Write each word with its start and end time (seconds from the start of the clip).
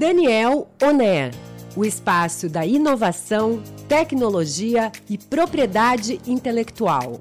Daniel 0.00 0.66
Oner, 0.82 1.30
o 1.76 1.84
espaço 1.84 2.48
da 2.48 2.64
inovação, 2.64 3.62
tecnologia 3.86 4.90
e 5.10 5.18
propriedade 5.18 6.18
intelectual. 6.26 7.20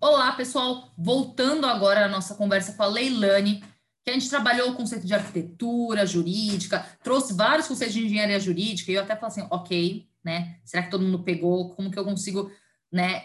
Olá, 0.00 0.32
pessoal! 0.32 0.94
Voltando 0.96 1.66
agora 1.66 2.06
à 2.06 2.08
nossa 2.08 2.34
conversa 2.34 2.72
com 2.72 2.84
a 2.84 2.86
Leilane, 2.86 3.62
que 4.02 4.10
a 4.10 4.14
gente 4.14 4.30
trabalhou 4.30 4.70
o 4.70 4.74
conceito 4.74 5.06
de 5.06 5.12
arquitetura 5.12 6.06
jurídica, 6.06 6.86
trouxe 7.04 7.34
vários 7.34 7.68
conceitos 7.68 7.94
de 7.94 8.06
engenharia 8.06 8.40
jurídica, 8.40 8.90
e 8.90 8.94
eu 8.94 9.02
até 9.02 9.14
falei 9.14 9.28
assim, 9.28 9.46
ok, 9.50 10.08
né? 10.24 10.56
Será 10.64 10.82
que 10.84 10.90
todo 10.90 11.04
mundo 11.04 11.22
pegou? 11.22 11.74
Como 11.74 11.90
que 11.90 11.98
eu 11.98 12.04
consigo, 12.06 12.50
né, 12.90 13.24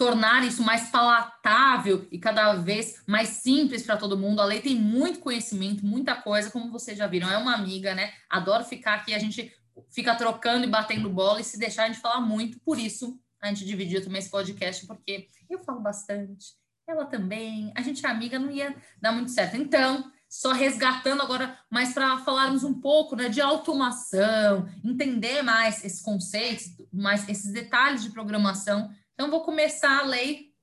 tornar 0.00 0.46
isso 0.46 0.62
mais 0.62 0.88
palatável 0.88 2.08
e 2.10 2.18
cada 2.18 2.54
vez 2.54 3.02
mais 3.06 3.28
simples 3.28 3.82
para 3.82 3.98
todo 3.98 4.16
mundo. 4.16 4.40
A 4.40 4.46
lei 4.46 4.62
tem 4.62 4.74
muito 4.74 5.18
conhecimento, 5.18 5.84
muita 5.84 6.14
coisa, 6.14 6.50
como 6.50 6.72
vocês 6.72 6.96
já 6.96 7.06
viram, 7.06 7.30
é 7.30 7.36
uma 7.36 7.54
amiga, 7.54 7.94
né? 7.94 8.10
Adoro 8.30 8.64
ficar 8.64 8.94
aqui, 8.94 9.12
a 9.12 9.18
gente 9.18 9.54
fica 9.90 10.14
trocando 10.14 10.64
e 10.64 10.70
batendo 10.70 11.10
bola 11.10 11.38
e 11.38 11.44
se 11.44 11.58
deixar 11.58 11.82
a 11.82 11.86
gente 11.88 12.00
falar 12.00 12.22
muito, 12.22 12.58
por 12.60 12.78
isso 12.78 13.20
a 13.42 13.48
gente 13.48 13.66
dividiu 13.66 14.02
também 14.02 14.20
esse 14.20 14.30
podcast, 14.30 14.86
porque 14.86 15.28
eu 15.50 15.58
falo 15.58 15.80
bastante, 15.80 16.54
ela 16.88 17.04
também, 17.04 17.70
a 17.76 17.82
gente 17.82 18.04
é 18.04 18.08
amiga, 18.08 18.38
não 18.38 18.50
ia 18.50 18.74
dar 19.02 19.12
muito 19.12 19.30
certo. 19.30 19.58
Então, 19.58 20.10
só 20.26 20.52
resgatando 20.52 21.20
agora, 21.20 21.58
mais 21.68 21.92
para 21.92 22.16
falarmos 22.20 22.64
um 22.64 22.80
pouco 22.80 23.16
né, 23.16 23.28
de 23.28 23.42
automação, 23.42 24.66
entender 24.82 25.42
mais 25.42 25.84
esses 25.84 26.00
conceitos, 26.00 26.72
mais 26.90 27.28
esses 27.28 27.52
detalhes 27.52 28.02
de 28.02 28.08
programação 28.08 28.90
então, 29.20 29.30
vou 29.30 29.42
começar 29.42 29.98
a 29.98 30.06
lei 30.06 30.54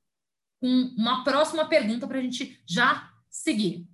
com 0.60 0.68
uma 0.98 1.24
próxima 1.24 1.68
pergunta 1.68 2.08
para 2.08 2.18
a 2.18 2.22
gente 2.22 2.60
já 2.66 3.08
seguir. 3.30 3.88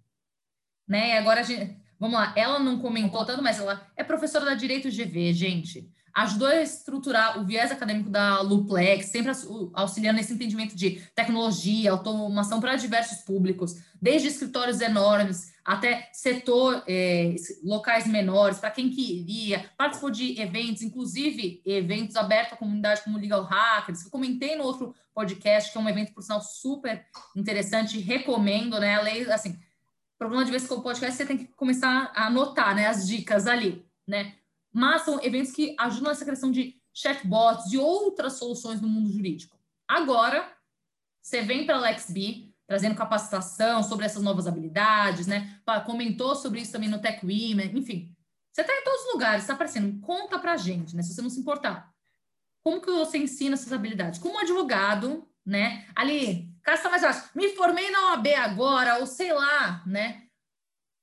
Né? 0.87 1.17
Agora, 1.17 1.41
a 1.41 1.43
gente, 1.43 1.77
vamos 1.99 2.17
lá, 2.17 2.33
ela 2.33 2.59
não 2.59 2.79
comentou 2.79 3.25
tanto, 3.25 3.43
mas 3.43 3.59
ela 3.59 3.85
é 3.97 4.05
professora 4.05 4.45
da 4.45 4.53
Direito 4.53 4.89
GV, 4.89 5.33
gente. 5.33 5.91
Ajudou 6.15 6.47
a 6.47 6.61
estruturar 6.61 7.41
o 7.41 7.45
viés 7.45 7.73
acadêmico 7.73 8.09
da 8.09 8.39
Luplex, 8.39 9.07
sempre 9.07 9.33
auxiliando 9.73 10.15
nesse 10.15 10.31
entendimento 10.31 10.77
de 10.77 11.01
tecnologia, 11.13 11.91
automação 11.91 12.61
para 12.61 12.77
diversos 12.77 13.17
públicos, 13.25 13.75
desde 14.01 14.29
escritórios 14.29 14.79
enormes 14.79 15.52
até 15.65 16.09
setor, 16.11 16.83
é, 16.87 17.35
locais 17.63 18.05
menores, 18.05 18.59
para 18.59 18.71
quem 18.71 18.89
queria, 18.89 19.69
participou 19.77 20.11
de 20.11 20.39
eventos, 20.39 20.81
inclusive 20.81 21.61
eventos 21.65 22.15
abertos 22.15 22.53
à 22.53 22.57
comunidade 22.57 23.01
como 23.03 23.17
Legal 23.17 23.43
Hackers, 23.43 24.01
que 24.01 24.07
eu 24.07 24.11
comentei 24.11 24.55
no 24.55 24.63
outro 24.63 24.93
podcast, 25.13 25.71
que 25.71 25.77
é 25.77 25.81
um 25.81 25.87
evento, 25.87 26.13
por 26.13 26.21
sinal, 26.21 26.41
super 26.41 27.05
interessante, 27.35 27.99
recomendo, 27.99 28.79
né? 28.79 28.95
A 28.95 29.01
lei, 29.01 29.31
assim, 29.31 29.57
problema 30.17 30.43
de 30.43 30.51
vez 30.51 30.67
que 30.67 30.73
o 30.73 30.81
podcast, 30.81 31.15
você 31.15 31.25
tem 31.25 31.37
que 31.37 31.47
começar 31.47 32.11
a 32.15 32.27
anotar, 32.27 32.75
né, 32.75 32.87
as 32.87 33.07
dicas 33.07 33.47
ali, 33.47 33.85
né? 34.07 34.35
Mas 34.71 35.03
são 35.03 35.23
eventos 35.23 35.51
que 35.51 35.75
ajudam 35.79 36.09
nessa 36.09 36.25
questão 36.25 36.51
de 36.51 36.81
chatbots, 36.93 37.69
de 37.69 37.77
outras 37.77 38.33
soluções 38.33 38.81
no 38.81 38.87
mundo 38.87 39.11
jurídico. 39.11 39.57
Agora, 39.87 40.51
você 41.21 41.41
vem 41.41 41.65
para 41.65 41.75
a 41.75 41.79
LexB, 41.79 42.52
trazendo 42.67 42.95
capacitação 42.95 43.83
sobre 43.83 44.05
essas 44.05 44.23
novas 44.23 44.47
habilidades, 44.47 45.27
né? 45.27 45.59
Comentou 45.85 46.35
sobre 46.35 46.61
isso 46.61 46.71
também 46.71 46.89
no 46.89 47.01
Tech 47.01 47.19
Women, 47.25 47.77
enfim. 47.77 48.15
Você 48.51 48.61
está 48.61 48.73
em 48.73 48.83
todos 48.83 49.01
os 49.05 49.13
lugares, 49.13 49.43
está 49.43 49.53
aparecendo. 49.53 49.99
Conta 49.99 50.39
para 50.39 50.53
a 50.53 50.57
gente, 50.57 50.95
né? 50.95 51.01
Se 51.01 51.13
você 51.13 51.21
não 51.21 51.29
se 51.29 51.39
importar. 51.39 51.91
Como 52.63 52.79
que 52.81 52.91
você 52.91 53.17
ensina 53.17 53.55
essas 53.55 53.73
habilidades? 53.73 54.19
Como 54.19 54.39
advogado, 54.39 55.27
né? 55.45 55.87
Ali, 55.95 56.49
está 56.65 56.89
mais 56.89 57.01
fácil. 57.01 57.29
Me 57.35 57.49
formei 57.55 57.89
na 57.91 58.11
OAB 58.11 58.27
agora, 58.35 58.99
ou 58.99 59.05
sei 59.05 59.33
lá, 59.33 59.83
né? 59.85 60.21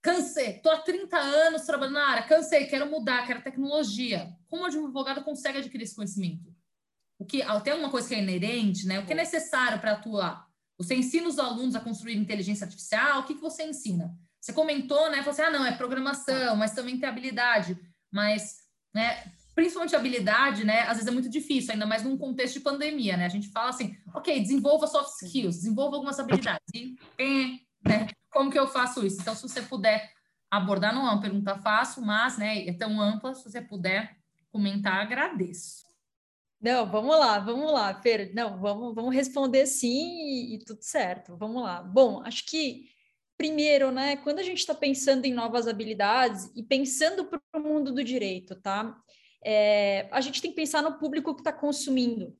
Cansei, 0.03 0.56
estou 0.56 0.72
há 0.72 0.78
30 0.78 1.14
anos 1.19 1.66
trabalhando 1.66 1.94
na 1.94 2.09
área, 2.09 2.22
cansei, 2.22 2.65
quero 2.66 2.91
mudar, 2.91 3.27
quero 3.27 3.42
tecnologia. 3.42 4.34
Como 4.48 4.65
advogado 4.65 5.22
consegue 5.22 5.59
adquirir 5.59 5.84
esse 5.84 5.94
conhecimento? 5.94 6.50
O 7.19 7.27
que 7.27 7.44
tem 7.62 7.72
alguma 7.75 7.91
coisa 7.91 8.09
que 8.09 8.15
é 8.15 8.22
inerente, 8.22 8.87
né? 8.87 8.98
O 8.98 9.04
que 9.04 9.12
é 9.12 9.16
necessário 9.16 9.78
para 9.78 9.92
atuar? 9.92 10.50
Você 10.80 10.94
ensina 10.94 11.28
os 11.28 11.38
alunos 11.38 11.76
a 11.76 11.80
construir 11.80 12.16
inteligência 12.16 12.64
artificial? 12.64 13.20
O 13.20 13.24
que, 13.24 13.34
que 13.34 13.41
você 13.41 13.64
ensina? 13.64 14.16
Você 14.41 14.50
comentou, 14.50 15.10
né? 15.10 15.18
Falou 15.18 15.32
assim, 15.32 15.42
ah, 15.42 15.50
não, 15.50 15.66
é 15.66 15.72
programação, 15.72 16.56
mas 16.56 16.72
também 16.72 16.98
tem 16.98 17.06
habilidade. 17.06 17.78
Mas, 18.10 18.60
né, 18.94 19.30
principalmente 19.54 19.94
habilidade, 19.94 20.64
né? 20.64 20.84
Às 20.84 20.94
vezes 20.94 21.06
é 21.06 21.10
muito 21.10 21.28
difícil, 21.28 21.72
ainda 21.72 21.84
mais 21.84 22.02
num 22.02 22.16
contexto 22.16 22.54
de 22.54 22.60
pandemia, 22.60 23.14
né? 23.18 23.26
A 23.26 23.28
gente 23.28 23.48
fala 23.48 23.68
assim, 23.68 23.94
ok, 24.14 24.41
desenvolva 24.41 24.86
soft 24.86 25.22
skills, 25.22 25.56
desenvolva 25.56 25.96
algumas 25.96 26.18
habilidades. 26.18 26.64
E, 26.74 27.60
né, 27.86 28.06
como 28.30 28.50
que 28.50 28.58
eu 28.58 28.66
faço 28.66 29.04
isso? 29.04 29.20
Então, 29.20 29.34
se 29.34 29.42
você 29.42 29.60
puder 29.60 30.10
abordar, 30.50 30.94
não 30.94 31.06
é 31.06 31.10
uma 31.10 31.20
pergunta 31.20 31.58
fácil, 31.58 32.00
mas, 32.00 32.38
né, 32.38 32.66
é 32.66 32.72
tão 32.72 32.98
ampla, 32.98 33.34
se 33.34 33.44
você 33.44 33.60
puder 33.60 34.16
comentar, 34.50 34.94
agradeço. 34.94 35.90
Não, 36.60 36.91
vamos 36.91 37.19
lá, 37.19 37.38
vamos 37.38 37.72
lá, 37.72 37.94
Fer. 38.03 38.34
Não, 38.34 38.60
vamos, 38.60 38.94
vamos 38.94 39.15
responder 39.15 39.66
sim 39.66 40.50
e, 40.50 40.54
e 40.54 40.59
tudo 40.59 40.82
certo. 40.82 41.37
Vamos 41.37 41.62
lá. 41.62 41.82
Bom, 41.82 42.22
acho 42.25 42.44
que 42.47 42.91
primeiro, 43.41 43.91
né, 43.91 44.16
quando 44.19 44.38
a 44.38 44.43
gente 44.43 44.59
está 44.59 44.75
pensando 44.75 45.25
em 45.25 45.32
novas 45.32 45.66
habilidades 45.66 46.53
e 46.54 46.62
pensando 46.62 47.25
para 47.25 47.41
o 47.54 47.60
mundo 47.60 47.91
do 47.91 48.04
direito, 48.04 48.54
tá? 48.60 48.94
É, 49.43 50.06
a 50.12 50.21
gente 50.21 50.43
tem 50.43 50.50
que 50.50 50.56
pensar 50.56 50.82
no 50.82 50.98
público 50.98 51.34
que 51.34 51.41
está 51.41 51.50
consumindo. 51.50 52.37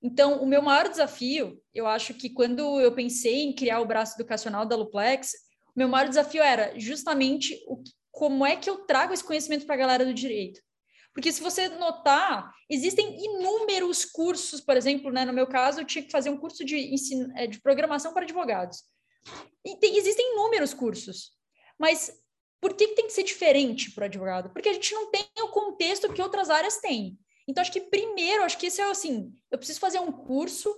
Então, 0.00 0.40
o 0.40 0.46
meu 0.46 0.62
maior 0.62 0.88
desafio, 0.88 1.60
eu 1.74 1.88
acho 1.88 2.14
que 2.14 2.30
quando 2.30 2.80
eu 2.80 2.94
pensei 2.94 3.42
em 3.42 3.52
criar 3.52 3.80
o 3.80 3.86
braço 3.86 4.14
educacional 4.14 4.64
da 4.64 4.76
Luplex, 4.76 5.32
o 5.74 5.78
meu 5.78 5.88
maior 5.88 6.08
desafio 6.08 6.44
era 6.44 6.78
justamente 6.78 7.60
o, 7.66 7.82
como 8.12 8.46
é 8.46 8.54
que 8.54 8.70
eu 8.70 8.86
trago 8.86 9.12
esse 9.12 9.24
conhecimento 9.24 9.66
para 9.66 9.74
a 9.74 9.78
galera 9.78 10.04
do 10.04 10.14
direito. 10.14 10.60
Porque 11.14 11.30
se 11.30 11.40
você 11.40 11.68
notar, 11.68 12.52
existem 12.68 13.24
inúmeros 13.24 14.04
cursos, 14.04 14.60
por 14.60 14.76
exemplo, 14.76 15.12
né, 15.12 15.24
no 15.24 15.32
meu 15.32 15.46
caso, 15.46 15.80
eu 15.80 15.84
tinha 15.84 16.04
que 16.04 16.10
fazer 16.10 16.28
um 16.28 16.36
curso 16.36 16.64
de, 16.64 16.76
ensino, 16.76 17.32
é, 17.36 17.46
de 17.46 17.60
programação 17.60 18.12
para 18.12 18.24
advogados. 18.24 18.82
E 19.64 19.76
tem, 19.76 19.96
existem 19.96 20.32
inúmeros 20.32 20.74
cursos. 20.74 21.30
Mas 21.78 22.12
por 22.60 22.74
que, 22.74 22.88
tem 22.88 23.06
que 23.06 23.12
ser 23.12 23.22
diferente 23.22 23.92
para 23.92 24.02
o 24.02 24.04
advogado? 24.06 24.50
Porque 24.50 24.68
a 24.68 24.72
gente 24.72 24.92
não 24.92 25.10
tem 25.10 25.24
o 25.38 25.48
contexto 25.48 26.12
que 26.12 26.20
outras 26.20 26.50
áreas 26.50 26.78
têm. 26.78 27.16
Então, 27.46 27.62
acho 27.62 27.70
que 27.70 27.80
primeiro, 27.80 28.42
acho 28.42 28.58
que 28.58 28.66
esse 28.66 28.80
é 28.80 28.84
assim, 28.84 29.32
eu 29.50 29.58
preciso 29.58 29.78
fazer 29.78 30.00
um 30.00 30.10
curso 30.10 30.74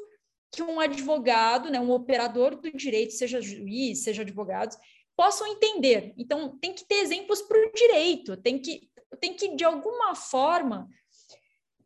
que 0.53 0.63
um 0.63 0.81
advogado, 0.81 1.71
né, 1.71 1.81
um 1.81 1.91
operador 1.91 2.57
do 2.57 2.71
direito, 2.73 3.15
seja 3.15 3.41
juiz, 3.41 4.03
seja 4.03 4.23
advogado, 4.23 4.77
possam 5.17 5.47
entender. 5.47 6.13
Então, 6.19 6.59
tem 6.59 6.75
que 6.75 6.85
ter 6.85 6.97
exemplos 6.97 7.41
para 7.43 7.59
o 7.59 7.73
direito, 7.73 8.37
tem 8.37 8.59
que 8.59 8.91
tem 9.16 9.34
que, 9.34 9.54
de 9.54 9.65
alguma 9.65 10.15
forma, 10.15 10.88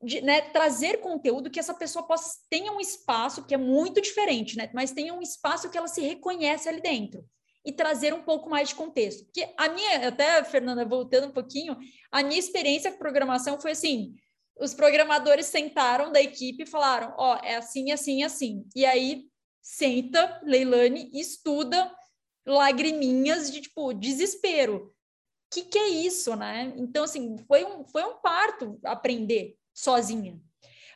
de, 0.03 0.21
né, 0.21 0.41
trazer 0.41 1.01
conteúdo 1.01 1.51
que 1.51 1.61
essa 1.61 1.75
pessoa 1.75 2.07
possa 2.07 2.39
tenha 2.49 2.73
um 2.73 2.81
espaço 2.81 3.45
que 3.45 3.55
é 3.55 3.59
muito 3.59 4.01
diferente, 4.01 4.57
né? 4.57 4.71
Mas 4.73 4.93
tenha 4.93 5.13
um 5.13 5.21
espaço 5.21 5.71
que 5.71 5.77
ela 5.77 5.89
se 5.89 6.01
reconhece 6.01 6.69
ali 6.69 6.81
dentro 6.81 7.25
e 7.65 7.73
trazer 7.73 8.15
um 8.15 8.23
pouco 8.23 8.49
mais 8.49 8.71
de 8.71 8.75
contexto. 8.75 9.25
Porque 9.25 9.53
a 9.57 9.69
minha, 9.69 10.09
até 10.09 10.43
Fernanda 10.45 10.85
voltando 10.85 11.29
um 11.29 11.33
pouquinho, 11.33 11.77
a 12.11 12.23
minha 12.23 12.39
experiência 12.39 12.91
com 12.91 12.99
programação 12.99 13.61
foi 13.61 13.73
assim: 13.73 14.15
os 14.59 14.73
programadores 14.73 15.47
sentaram 15.47 16.11
da 16.11 16.21
equipe 16.21 16.63
e 16.63 16.67
falaram, 16.67 17.15
ó, 17.19 17.35
oh, 17.35 17.45
é 17.45 17.57
assim, 17.57 17.93
assim, 17.93 18.23
assim. 18.23 18.67
E 18.75 18.87
aí 18.87 19.27
senta, 19.63 20.41
Leilane, 20.43 21.11
estuda 21.13 21.95
lagriminhas 22.47 23.51
de 23.51 23.61
tipo 23.61 23.93
desespero 23.93 24.95
que, 25.51 25.63
que 25.63 25.79
é 25.79 25.89
isso, 25.89 26.37
né? 26.37 26.73
Então, 26.77 27.05
assim, 27.05 27.37
foi 27.47 27.65
um, 27.65 27.85
foi 27.85 28.05
um 28.05 28.15
parto 28.21 28.79
aprender 28.85 29.57
sozinha. 29.75 30.41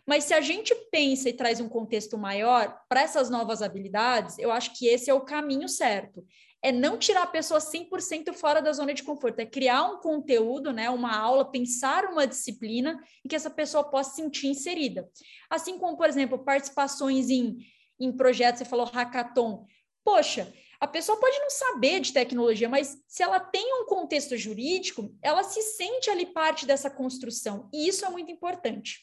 Mas 0.07 0.25
se 0.25 0.35
a 0.35 0.41
gente 0.41 0.75
pensa 0.91 1.29
e 1.29 1.33
traz 1.33 1.61
um 1.61 1.69
contexto 1.69 2.19
maior 2.19 2.79
para 2.89 3.03
essas 3.03 3.31
novas 3.31 3.63
habilidades, 3.63 4.39
eu 4.39 4.53
acho 4.53 4.75
que 4.75 4.87
esse 4.87 5.11
é 5.11 5.15
o 5.15 5.25
caminho 5.25 5.69
certo. 5.69 6.25
É 6.63 6.71
não 6.71 6.99
tirar 6.99 7.23
a 7.23 7.27
pessoa 7.27 7.61
100% 7.61 8.33
fora 8.33 8.61
da 8.61 8.73
zona 8.73 8.95
de 8.95 9.03
conforto, 9.03 9.41
é 9.41 9.47
criar 9.47 9.85
um 9.85 9.99
conteúdo, 9.99 10.73
né, 10.73 10.89
uma 10.89 11.17
aula, 11.17 11.51
pensar 11.51 12.05
uma 12.07 12.27
disciplina 12.27 12.99
em 13.25 13.29
que 13.29 13.37
essa 13.37 13.51
pessoa 13.51 13.85
possa 13.85 14.11
se 14.11 14.17
sentir 14.17 14.49
inserida. 14.49 15.09
Assim 15.51 15.79
como, 15.79 15.97
por 15.97 16.09
exemplo, 16.09 16.39
participações 16.39 17.29
em, 17.29 17.59
em 17.99 18.13
projetos, 18.13 18.59
você 18.59 18.65
falou 18.65 18.87
hackathon. 18.87 19.67
Poxa, 20.03 20.53
a 20.85 20.87
pessoa 20.87 21.19
pode 21.19 21.39
não 21.39 21.49
saber 21.49 21.99
de 22.01 22.13
tecnologia, 22.13 22.69
mas 22.69 23.03
se 23.09 23.23
ela 23.23 23.41
tem 23.41 23.81
um 23.81 23.87
contexto 23.87 24.37
jurídico, 24.37 25.11
ela 25.23 25.43
se 25.43 25.63
sente 25.63 26.11
ali 26.11 26.27
parte 26.27 26.67
dessa 26.67 26.91
construção, 26.91 27.71
e 27.73 27.89
isso 27.89 28.05
é 28.05 28.11
muito 28.11 28.31
importante. 28.31 29.01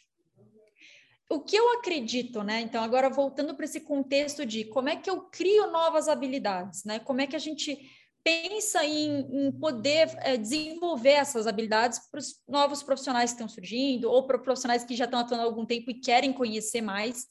O 1.28 1.40
que 1.40 1.56
eu 1.56 1.74
acredito, 1.80 2.44
né? 2.44 2.62
Então, 2.62 2.84
agora 2.84 3.10
voltando 3.10 3.56
para 3.56 3.66
esse 3.66 3.80
contexto 3.80 4.46
de 4.46 4.66
como 4.66 4.90
é 4.90 4.96
que 4.96 5.10
eu 5.10 5.22
crio 5.22 5.72
novas 5.72 6.08
habilidades, 6.08 6.84
né? 6.84 7.00
Como 7.00 7.20
é 7.20 7.26
que 7.26 7.36
a 7.36 7.40
gente 7.40 7.80
pensa 8.24 8.86
em, 8.86 9.48
em 9.48 9.52
poder 9.52 10.16
é, 10.20 10.38
desenvolver 10.38 11.14
essas 11.14 11.48
habilidades 11.48 11.98
para 12.12 12.20
os 12.20 12.44
novos 12.48 12.84
profissionais 12.84 13.32
que 13.32 13.38
estão 13.38 13.50
surgindo, 13.50 14.12
ou 14.12 14.28
para 14.28 14.38
profissionais 14.38 14.84
que 14.84 14.96
já 14.96 15.06
estão 15.06 15.20
atuando 15.20 15.42
há 15.42 15.46
algum 15.48 15.66
tempo 15.66 15.90
e 15.90 16.00
querem 16.00 16.32
conhecer 16.32 16.82
mais. 16.82 17.26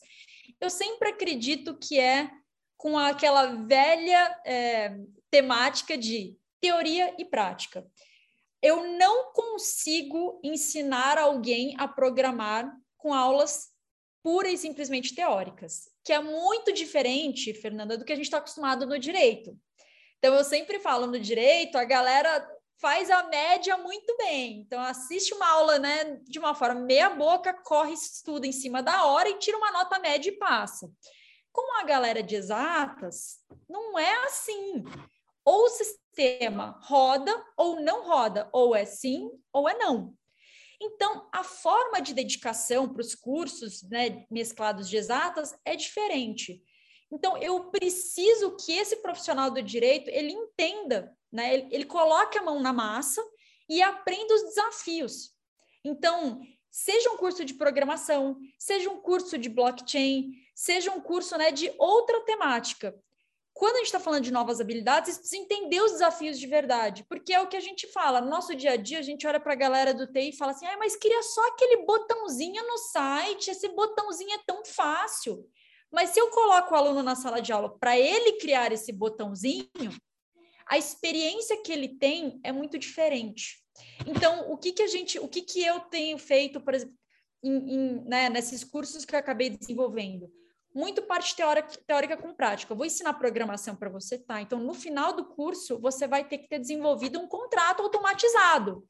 Eu 0.60 0.70
sempre 0.70 1.10
acredito 1.10 1.78
que 1.78 2.00
é 2.00 2.28
com 2.80 2.96
aquela 2.96 3.44
velha 3.44 4.40
é, 4.42 4.96
temática 5.30 5.98
de 5.98 6.34
teoria 6.62 7.14
e 7.18 7.26
prática. 7.26 7.86
Eu 8.62 8.96
não 8.96 9.34
consigo 9.34 10.40
ensinar 10.42 11.18
alguém 11.18 11.74
a 11.78 11.86
programar 11.86 12.74
com 12.96 13.12
aulas 13.12 13.68
pura 14.22 14.48
e 14.48 14.56
simplesmente 14.56 15.14
teóricas, 15.14 15.90
que 16.02 16.10
é 16.10 16.20
muito 16.20 16.72
diferente, 16.72 17.52
Fernanda, 17.52 17.98
do 17.98 18.04
que 18.04 18.14
a 18.14 18.16
gente 18.16 18.24
está 18.24 18.38
acostumado 18.38 18.86
no 18.86 18.98
direito. 18.98 19.54
Então, 20.18 20.34
eu 20.34 20.42
sempre 20.42 20.78
falo 20.78 21.06
no 21.06 21.20
direito, 21.20 21.76
a 21.76 21.84
galera 21.84 22.48
faz 22.78 23.10
a 23.10 23.24
média 23.24 23.76
muito 23.76 24.16
bem. 24.16 24.60
Então, 24.60 24.80
assiste 24.80 25.34
uma 25.34 25.46
aula 25.50 25.78
né, 25.78 26.18
de 26.24 26.38
uma 26.38 26.54
forma 26.54 26.80
meia 26.80 27.10
boca, 27.10 27.52
corre, 27.52 27.92
estuda 27.92 28.46
em 28.46 28.52
cima 28.52 28.82
da 28.82 29.04
hora 29.04 29.28
e 29.28 29.38
tira 29.38 29.58
uma 29.58 29.70
nota 29.70 29.98
média 29.98 30.30
e 30.30 30.38
passa. 30.38 30.90
Com 31.52 31.80
a 31.80 31.84
galera 31.84 32.22
de 32.22 32.36
exatas, 32.36 33.38
não 33.68 33.98
é 33.98 34.24
assim. 34.26 34.84
Ou 35.44 35.64
o 35.64 35.68
sistema 35.68 36.78
roda 36.82 37.32
ou 37.56 37.80
não 37.80 38.06
roda, 38.06 38.48
ou 38.52 38.74
é 38.74 38.84
sim 38.84 39.30
ou 39.52 39.68
é 39.68 39.76
não. 39.76 40.14
Então, 40.82 41.28
a 41.32 41.44
forma 41.44 42.00
de 42.00 42.14
dedicação 42.14 42.88
para 42.88 43.02
os 43.02 43.14
cursos 43.14 43.82
né, 43.82 44.24
mesclados 44.30 44.88
de 44.88 44.96
exatas 44.96 45.54
é 45.64 45.76
diferente. 45.76 46.62
Então, 47.12 47.36
eu 47.36 47.70
preciso 47.70 48.56
que 48.56 48.72
esse 48.72 48.96
profissional 48.96 49.50
do 49.50 49.60
direito 49.60 50.08
ele 50.08 50.32
entenda, 50.32 51.14
né, 51.30 51.52
ele, 51.54 51.68
ele 51.70 51.84
coloque 51.84 52.38
a 52.38 52.42
mão 52.42 52.60
na 52.60 52.72
massa 52.72 53.22
e 53.68 53.82
aprenda 53.82 54.34
os 54.34 54.42
desafios. 54.44 55.32
Então, 55.84 56.40
seja 56.70 57.10
um 57.10 57.16
curso 57.16 57.44
de 57.44 57.54
programação, 57.54 58.38
seja 58.58 58.88
um 58.88 59.00
curso 59.00 59.36
de 59.36 59.48
blockchain, 59.48 60.32
seja 60.60 60.92
um 60.92 61.00
curso 61.00 61.38
né, 61.38 61.50
de 61.50 61.72
outra 61.78 62.20
temática. 62.20 62.94
Quando 63.54 63.76
a 63.76 63.78
gente 63.78 63.86
está 63.86 63.98
falando 63.98 64.24
de 64.24 64.30
novas 64.30 64.60
habilidades, 64.60 65.14
você 65.14 65.20
precisa 65.20 65.42
entender 65.42 65.80
os 65.80 65.92
desafios 65.92 66.38
de 66.38 66.46
verdade, 66.46 67.02
porque 67.08 67.32
é 67.32 67.40
o 67.40 67.48
que 67.48 67.56
a 67.56 67.60
gente 67.60 67.86
fala. 67.86 68.20
No 68.20 68.28
nosso 68.28 68.54
dia 68.54 68.72
a 68.72 68.76
dia, 68.76 68.98
a 68.98 69.02
gente 69.02 69.26
olha 69.26 69.40
para 69.40 69.54
a 69.54 69.56
galera 69.56 69.94
do 69.94 70.06
TI 70.06 70.28
e 70.28 70.36
fala 70.36 70.52
assim: 70.52 70.66
ah, 70.66 70.76
mas 70.78 70.96
queria 70.96 71.22
só 71.22 71.48
aquele 71.48 71.78
botãozinho 71.86 72.62
no 72.66 72.76
site, 72.76 73.50
esse 73.50 73.68
botãozinho 73.68 74.34
é 74.34 74.42
tão 74.46 74.62
fácil. 74.66 75.48
Mas 75.90 76.10
se 76.10 76.20
eu 76.20 76.28
coloco 76.28 76.74
o 76.74 76.76
aluno 76.76 77.02
na 77.02 77.16
sala 77.16 77.40
de 77.40 77.52
aula 77.52 77.78
para 77.78 77.98
ele 77.98 78.32
criar 78.32 78.70
esse 78.70 78.92
botãozinho, 78.92 79.66
a 80.66 80.76
experiência 80.76 81.62
que 81.62 81.72
ele 81.72 81.88
tem 81.88 82.38
é 82.44 82.52
muito 82.52 82.78
diferente. 82.78 83.64
Então, 84.06 84.52
o 84.52 84.58
que, 84.58 84.72
que 84.72 84.82
a 84.82 84.86
gente, 84.86 85.18
o 85.18 85.26
que, 85.26 85.40
que 85.40 85.64
eu 85.64 85.80
tenho 85.80 86.18
feito, 86.18 86.60
por 86.60 86.74
exemplo, 86.74 86.94
em, 87.42 87.74
em, 87.74 88.04
né, 88.04 88.28
nesses 88.28 88.62
cursos 88.62 89.06
que 89.06 89.14
eu 89.14 89.18
acabei 89.18 89.48
desenvolvendo? 89.48 90.30
Muito 90.74 91.02
parte 91.02 91.34
teórica, 91.34 91.68
teórica 91.86 92.16
com 92.16 92.34
prática. 92.34 92.72
Eu 92.72 92.76
vou 92.76 92.86
ensinar 92.86 93.14
programação 93.14 93.74
para 93.74 93.90
você, 93.90 94.18
tá? 94.18 94.40
Então, 94.40 94.58
no 94.60 94.74
final 94.74 95.12
do 95.12 95.24
curso, 95.24 95.78
você 95.80 96.06
vai 96.06 96.26
ter 96.26 96.38
que 96.38 96.48
ter 96.48 96.58
desenvolvido 96.58 97.18
um 97.18 97.26
contrato 97.26 97.82
automatizado. 97.82 98.86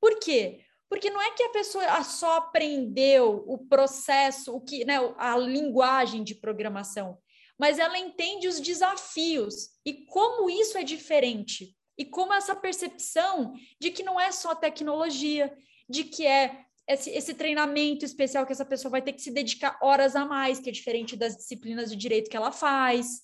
Por 0.00 0.18
quê? 0.18 0.60
Porque 0.88 1.10
não 1.10 1.20
é 1.20 1.30
que 1.32 1.42
a 1.42 1.50
pessoa 1.50 2.02
só 2.02 2.38
aprendeu 2.38 3.44
o 3.46 3.58
processo, 3.58 4.54
o 4.54 4.60
que, 4.60 4.84
né, 4.84 4.96
a 5.18 5.36
linguagem 5.36 6.24
de 6.24 6.34
programação, 6.34 7.18
mas 7.58 7.78
ela 7.78 7.98
entende 7.98 8.48
os 8.48 8.58
desafios 8.58 9.68
e 9.84 10.06
como 10.06 10.48
isso 10.48 10.78
é 10.78 10.82
diferente. 10.82 11.76
E 11.98 12.04
como 12.06 12.32
essa 12.32 12.56
percepção 12.56 13.52
de 13.78 13.90
que 13.90 14.02
não 14.02 14.18
é 14.18 14.32
só 14.32 14.54
tecnologia, 14.54 15.54
de 15.86 16.02
que 16.02 16.26
é 16.26 16.64
esse, 16.92 17.10
esse, 17.10 17.34
treinamento 17.34 18.04
especial 18.04 18.44
que 18.44 18.52
essa 18.52 18.64
pessoa 18.64 18.90
vai 18.90 19.02
ter 19.02 19.12
que 19.12 19.22
se 19.22 19.30
dedicar 19.30 19.78
horas 19.80 20.16
a 20.16 20.24
mais, 20.24 20.58
que 20.58 20.68
é 20.68 20.72
diferente 20.72 21.16
das 21.16 21.36
disciplinas 21.36 21.90
de 21.90 21.96
direito 21.96 22.28
que 22.28 22.36
ela 22.36 22.50
faz. 22.50 23.22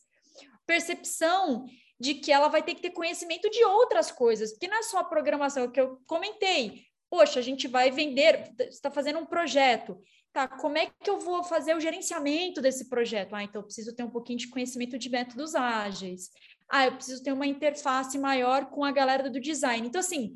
Percepção 0.65 1.67
de 1.99 2.15
que 2.15 2.31
ela 2.31 2.49
vai 2.49 2.63
ter 2.63 2.75
que 2.75 2.83
ter 2.83 2.91
conhecimento 2.91 3.51
de 3.51 3.65
outras 3.65 4.13
coisas, 4.13 4.53
porque 4.53 4.69
não 4.69 4.79
é 4.79 4.83
só 4.83 4.99
a 4.99 5.05
programação 5.05 5.71
que 5.71 5.81
eu 5.81 5.99
comentei. 6.07 6.85
Poxa, 7.11 7.41
a 7.41 7.43
gente 7.43 7.67
vai 7.67 7.91
vender, 7.91 8.53
está 8.61 8.91
fazendo 8.91 9.19
um 9.19 9.27
projeto. 9.27 9.99
Tá, 10.33 10.47
como 10.47 10.77
é 10.77 10.91
que 11.03 11.09
eu 11.09 11.19
vou 11.19 11.43
fazer 11.43 11.75
o 11.75 11.81
gerenciamento 11.81 12.61
desse 12.61 12.89
projeto? 12.89 13.35
Ah, 13.35 13.43
então 13.43 13.63
eu 13.63 13.65
preciso 13.65 13.95
ter 13.97 14.03
um 14.03 14.11
pouquinho 14.11 14.39
de 14.39 14.49
conhecimento 14.49 14.99
de 14.99 15.09
métodos 15.09 15.55
ágeis. 15.55 16.31
Ah, 16.69 16.87
eu 16.87 16.93
preciso 16.93 17.23
ter 17.23 17.33
uma 17.33 17.47
interface 17.47 18.19
maior 18.19 18.67
com 18.67 18.85
a 18.85 18.93
galera 18.93 19.31
do 19.31 19.41
design. 19.41 19.87
Então, 19.87 20.01
assim, 20.01 20.35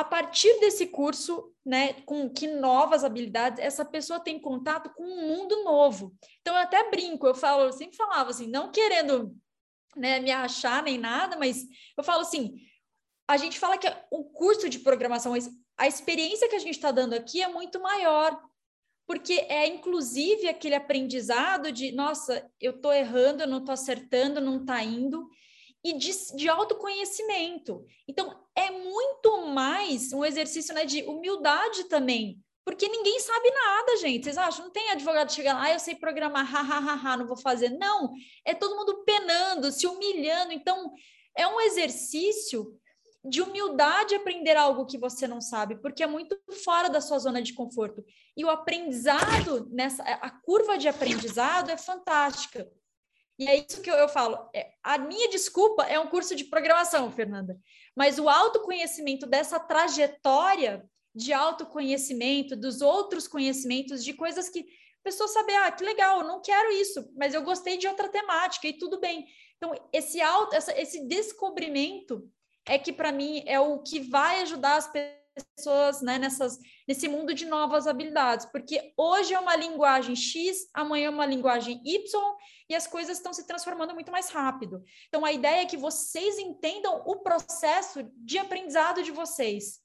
a 0.00 0.04
partir 0.04 0.58
desse 0.60 0.86
curso, 0.86 1.52
né, 1.64 1.92
com 2.04 2.28
que 2.30 2.46
novas 2.46 3.04
habilidades, 3.04 3.58
essa 3.58 3.84
pessoa 3.84 4.18
tem 4.18 4.40
contato 4.40 4.90
com 4.94 5.04
um 5.04 5.28
mundo 5.28 5.62
novo. 5.62 6.14
Então, 6.40 6.54
eu 6.54 6.62
até 6.62 6.90
brinco, 6.90 7.26
eu 7.26 7.34
falo, 7.34 7.64
eu 7.64 7.72
sempre 7.72 7.96
falava 7.96 8.30
assim, 8.30 8.46
não 8.46 8.72
querendo 8.72 9.36
né, 9.94 10.18
me 10.20 10.30
achar 10.30 10.82
nem 10.82 10.96
nada, 10.96 11.36
mas 11.36 11.66
eu 11.96 12.02
falo 12.02 12.22
assim, 12.22 12.56
a 13.28 13.36
gente 13.36 13.58
fala 13.58 13.76
que 13.76 13.86
o 14.10 14.24
curso 14.24 14.70
de 14.70 14.78
programação, 14.78 15.34
a 15.76 15.86
experiência 15.86 16.48
que 16.48 16.56
a 16.56 16.60
gente 16.60 16.76
está 16.76 16.90
dando 16.90 17.12
aqui 17.12 17.42
é 17.42 17.48
muito 17.48 17.78
maior, 17.78 18.40
porque 19.06 19.34
é 19.48 19.66
inclusive 19.66 20.48
aquele 20.48 20.76
aprendizado 20.76 21.70
de, 21.70 21.92
nossa, 21.92 22.50
eu 22.58 22.72
estou 22.72 22.92
errando, 22.92 23.42
eu 23.42 23.48
não 23.48 23.58
estou 23.58 23.74
acertando, 23.74 24.40
não 24.40 24.62
está 24.62 24.82
indo, 24.82 25.28
e 25.84 25.92
de, 25.98 26.10
de 26.36 26.48
autoconhecimento. 26.48 27.84
Então, 28.08 28.39
mais 29.60 30.10
um 30.14 30.24
exercício 30.24 30.74
né, 30.74 30.86
de 30.86 31.02
humildade 31.02 31.84
também, 31.84 32.42
porque 32.64 32.88
ninguém 32.88 33.20
sabe 33.20 33.50
nada, 33.50 33.96
gente. 33.98 34.24
Vocês 34.24 34.38
acham? 34.38 34.64
Não 34.64 34.72
tem 34.72 34.88
advogado 34.88 35.30
chegando 35.30 35.58
lá, 35.58 35.64
ah, 35.64 35.72
eu 35.74 35.78
sei 35.78 35.94
programar, 35.94 36.56
ha, 36.56 36.60
ha, 36.60 36.78
ha, 36.78 36.94
ha, 36.94 37.16
não 37.18 37.26
vou 37.26 37.36
fazer. 37.36 37.68
Não, 37.68 38.10
é 38.42 38.54
todo 38.54 38.74
mundo 38.74 39.04
penando, 39.04 39.70
se 39.70 39.86
humilhando. 39.86 40.52
Então, 40.52 40.90
é 41.36 41.46
um 41.46 41.60
exercício 41.60 42.74
de 43.22 43.42
humildade 43.42 44.14
aprender 44.14 44.56
algo 44.56 44.86
que 44.86 44.96
você 44.96 45.28
não 45.28 45.42
sabe, 45.42 45.76
porque 45.82 46.02
é 46.02 46.06
muito 46.06 46.38
fora 46.64 46.88
da 46.88 47.02
sua 47.02 47.18
zona 47.18 47.42
de 47.42 47.52
conforto. 47.52 48.02
E 48.34 48.42
o 48.42 48.48
aprendizado, 48.48 49.68
nessa 49.70 50.02
a 50.02 50.30
curva 50.30 50.78
de 50.78 50.88
aprendizado 50.88 51.70
é 51.70 51.76
fantástica. 51.76 52.66
E 53.40 53.48
é 53.48 53.56
isso 53.56 53.80
que 53.80 53.90
eu, 53.90 53.94
eu 53.94 54.06
falo. 54.06 54.38
É, 54.54 54.72
a 54.82 54.98
minha 54.98 55.30
desculpa 55.30 55.84
é 55.84 55.98
um 55.98 56.08
curso 56.08 56.36
de 56.36 56.44
programação, 56.44 57.10
Fernanda. 57.10 57.58
Mas 57.96 58.18
o 58.18 58.28
autoconhecimento 58.28 59.26
dessa 59.26 59.58
trajetória 59.58 60.84
de 61.14 61.32
autoconhecimento, 61.32 62.54
dos 62.54 62.82
outros 62.82 63.26
conhecimentos, 63.26 64.04
de 64.04 64.12
coisas 64.12 64.50
que 64.50 64.60
a 64.60 65.02
pessoa 65.02 65.26
sabe, 65.26 65.54
ah, 65.54 65.72
que 65.72 65.82
legal, 65.82 66.22
não 66.22 66.42
quero 66.42 66.70
isso, 66.72 67.10
mas 67.16 67.32
eu 67.32 67.42
gostei 67.42 67.78
de 67.78 67.88
outra 67.88 68.10
temática 68.10 68.68
e 68.68 68.74
tudo 68.74 69.00
bem. 69.00 69.26
Então, 69.56 69.72
esse 69.90 70.20
auto, 70.20 70.54
essa, 70.54 70.78
esse 70.78 71.08
descobrimento 71.08 72.30
é 72.66 72.78
que 72.78 72.92
para 72.92 73.10
mim 73.10 73.42
é 73.46 73.58
o 73.58 73.82
que 73.82 74.00
vai 74.00 74.42
ajudar 74.42 74.76
as 74.76 74.86
pessoas 74.86 75.19
pessoas 75.42 76.00
né, 76.02 76.18
nessas, 76.18 76.58
nesse 76.86 77.08
mundo 77.08 77.34
de 77.34 77.44
novas 77.46 77.86
habilidades, 77.86 78.46
porque 78.46 78.92
hoje 78.96 79.34
é 79.34 79.38
uma 79.38 79.56
linguagem 79.56 80.16
X, 80.16 80.68
amanhã 80.74 81.06
é 81.06 81.10
uma 81.10 81.26
linguagem 81.26 81.80
Y, 81.84 82.36
e 82.68 82.74
as 82.74 82.86
coisas 82.86 83.18
estão 83.18 83.32
se 83.32 83.46
transformando 83.46 83.94
muito 83.94 84.12
mais 84.12 84.30
rápido. 84.30 84.82
Então, 85.08 85.24
a 85.24 85.32
ideia 85.32 85.62
é 85.62 85.66
que 85.66 85.76
vocês 85.76 86.38
entendam 86.38 87.02
o 87.06 87.16
processo 87.16 88.08
de 88.16 88.38
aprendizado 88.38 89.02
de 89.02 89.10
vocês, 89.10 89.80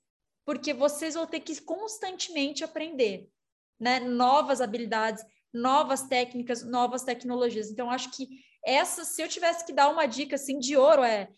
porque 0.46 0.74
vocês 0.74 1.16
vão 1.16 1.26
ter 1.26 1.40
que 1.40 1.60
constantemente 1.62 2.64
aprender 2.64 3.28
né, 3.80 4.00
novas 4.00 4.62
habilidades, 4.62 5.26
novas 5.54 6.04
técnicas, 6.04 6.64
novas 6.64 7.04
tecnologias. 7.04 7.70
Então, 7.70 7.90
acho 7.90 8.12
que 8.12 8.28
essa, 8.64 9.04
se 9.04 9.22
eu 9.22 9.28
tivesse 9.28 9.66
que 9.66 9.74
dar 9.74 9.90
uma 9.90 10.06
dica 10.06 10.36
assim 10.36 10.60
de 10.60 10.76
ouro, 10.76 11.04
é 11.04 11.30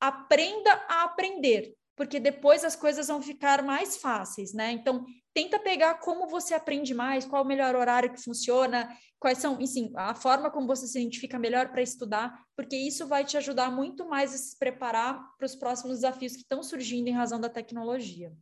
aprenda 0.00 0.72
a 0.88 1.04
aprender 1.04 1.74
porque 1.96 2.20
depois 2.20 2.62
as 2.62 2.76
coisas 2.76 3.08
vão 3.08 3.22
ficar 3.22 3.62
mais 3.62 3.96
fáceis, 3.96 4.52
né? 4.52 4.70
Então, 4.70 5.04
tenta 5.32 5.58
pegar 5.58 5.94
como 5.94 6.28
você 6.28 6.54
aprende 6.54 6.92
mais, 6.92 7.24
qual 7.24 7.42
o 7.42 7.46
melhor 7.46 7.74
horário 7.74 8.12
que 8.12 8.22
funciona, 8.22 8.86
quais 9.18 9.38
são, 9.38 9.58
enfim, 9.60 9.90
a 9.96 10.14
forma 10.14 10.50
como 10.50 10.66
você 10.66 10.86
se 10.86 11.00
identifica 11.00 11.38
melhor 11.38 11.70
para 11.70 11.80
estudar, 11.80 12.38
porque 12.54 12.76
isso 12.76 13.08
vai 13.08 13.24
te 13.24 13.36
ajudar 13.38 13.70
muito 13.70 14.06
mais 14.06 14.34
a 14.34 14.38
se 14.38 14.58
preparar 14.58 15.18
para 15.38 15.46
os 15.46 15.56
próximos 15.56 15.96
desafios 15.96 16.34
que 16.34 16.42
estão 16.42 16.62
surgindo 16.62 17.08
em 17.08 17.12
razão 17.12 17.40
da 17.40 17.48
tecnologia. 17.48 18.28
Não 18.28 18.36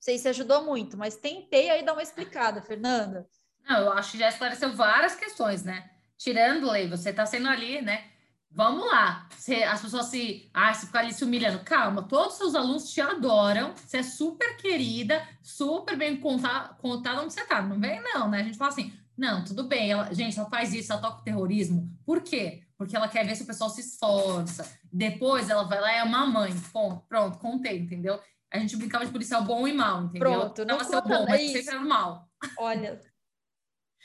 sei 0.00 0.16
se 0.18 0.28
ajudou 0.28 0.64
muito, 0.64 0.96
mas 0.96 1.16
tentei 1.16 1.68
aí 1.68 1.84
dar 1.84 1.92
uma 1.92 2.02
explicada, 2.02 2.62
Fernanda. 2.62 3.28
Não, 3.68 3.80
eu 3.80 3.92
acho 3.92 4.12
que 4.12 4.18
já 4.18 4.28
esclareceu 4.28 4.72
várias 4.72 5.14
questões, 5.14 5.62
né? 5.62 5.90
Tirando, 6.16 6.70
Lei, 6.70 6.88
você 6.88 7.10
está 7.10 7.26
sendo 7.26 7.48
ali, 7.48 7.82
né? 7.82 8.13
Vamos 8.54 8.86
lá. 8.86 9.28
Você, 9.36 9.64
as 9.64 9.82
pessoas 9.82 10.06
se. 10.06 10.48
Ah, 10.54 10.72
se 10.72 10.86
ficar 10.86 11.00
ali 11.00 11.12
se 11.12 11.24
humilhando. 11.24 11.64
Calma, 11.64 12.02
todos 12.02 12.34
os 12.34 12.38
seus 12.38 12.54
alunos 12.54 12.90
te 12.90 13.00
adoram. 13.00 13.74
Você 13.74 13.98
é 13.98 14.02
super 14.02 14.56
querida, 14.56 15.26
super 15.42 15.96
bem 15.96 16.16
contada, 16.16 16.74
contada 16.74 17.20
onde 17.20 17.34
você 17.34 17.44
tá. 17.44 17.60
Não 17.60 17.80
vem, 17.80 18.00
não, 18.00 18.30
né? 18.30 18.40
A 18.40 18.44
gente 18.44 18.56
fala 18.56 18.70
assim: 18.70 18.92
não, 19.18 19.44
tudo 19.44 19.64
bem. 19.64 19.90
Ela, 19.90 20.14
gente, 20.14 20.38
ela 20.38 20.48
faz 20.48 20.72
isso, 20.72 20.92
ela 20.92 21.02
toca 21.02 21.20
o 21.20 21.24
terrorismo. 21.24 21.90
Por 22.06 22.22
quê? 22.22 22.62
Porque 22.78 22.96
ela 22.96 23.08
quer 23.08 23.26
ver 23.26 23.34
se 23.34 23.42
o 23.42 23.46
pessoal 23.46 23.70
se 23.70 23.80
esforça. 23.80 24.66
Depois 24.92 25.50
ela 25.50 25.64
vai 25.64 25.80
lá 25.80 25.92
e 25.92 25.98
é 25.98 26.04
uma 26.04 26.24
mãe. 26.24 26.54
Pronto, 26.72 27.04
pronto, 27.08 27.38
contei, 27.38 27.78
entendeu? 27.78 28.20
A 28.52 28.58
gente 28.58 28.76
brincava 28.76 29.04
de 29.04 29.10
policial 29.10 29.42
bom 29.42 29.66
e 29.66 29.72
mal, 29.72 30.04
entendeu? 30.04 30.20
Pronto, 30.20 30.64
não, 30.64 30.78
não 30.78 30.84
ser 30.84 31.02
bom, 31.02 31.26
mas 31.28 31.50
sempre 31.50 31.68
era 31.70 31.80
mal. 31.80 32.28
Olha, 32.56 33.00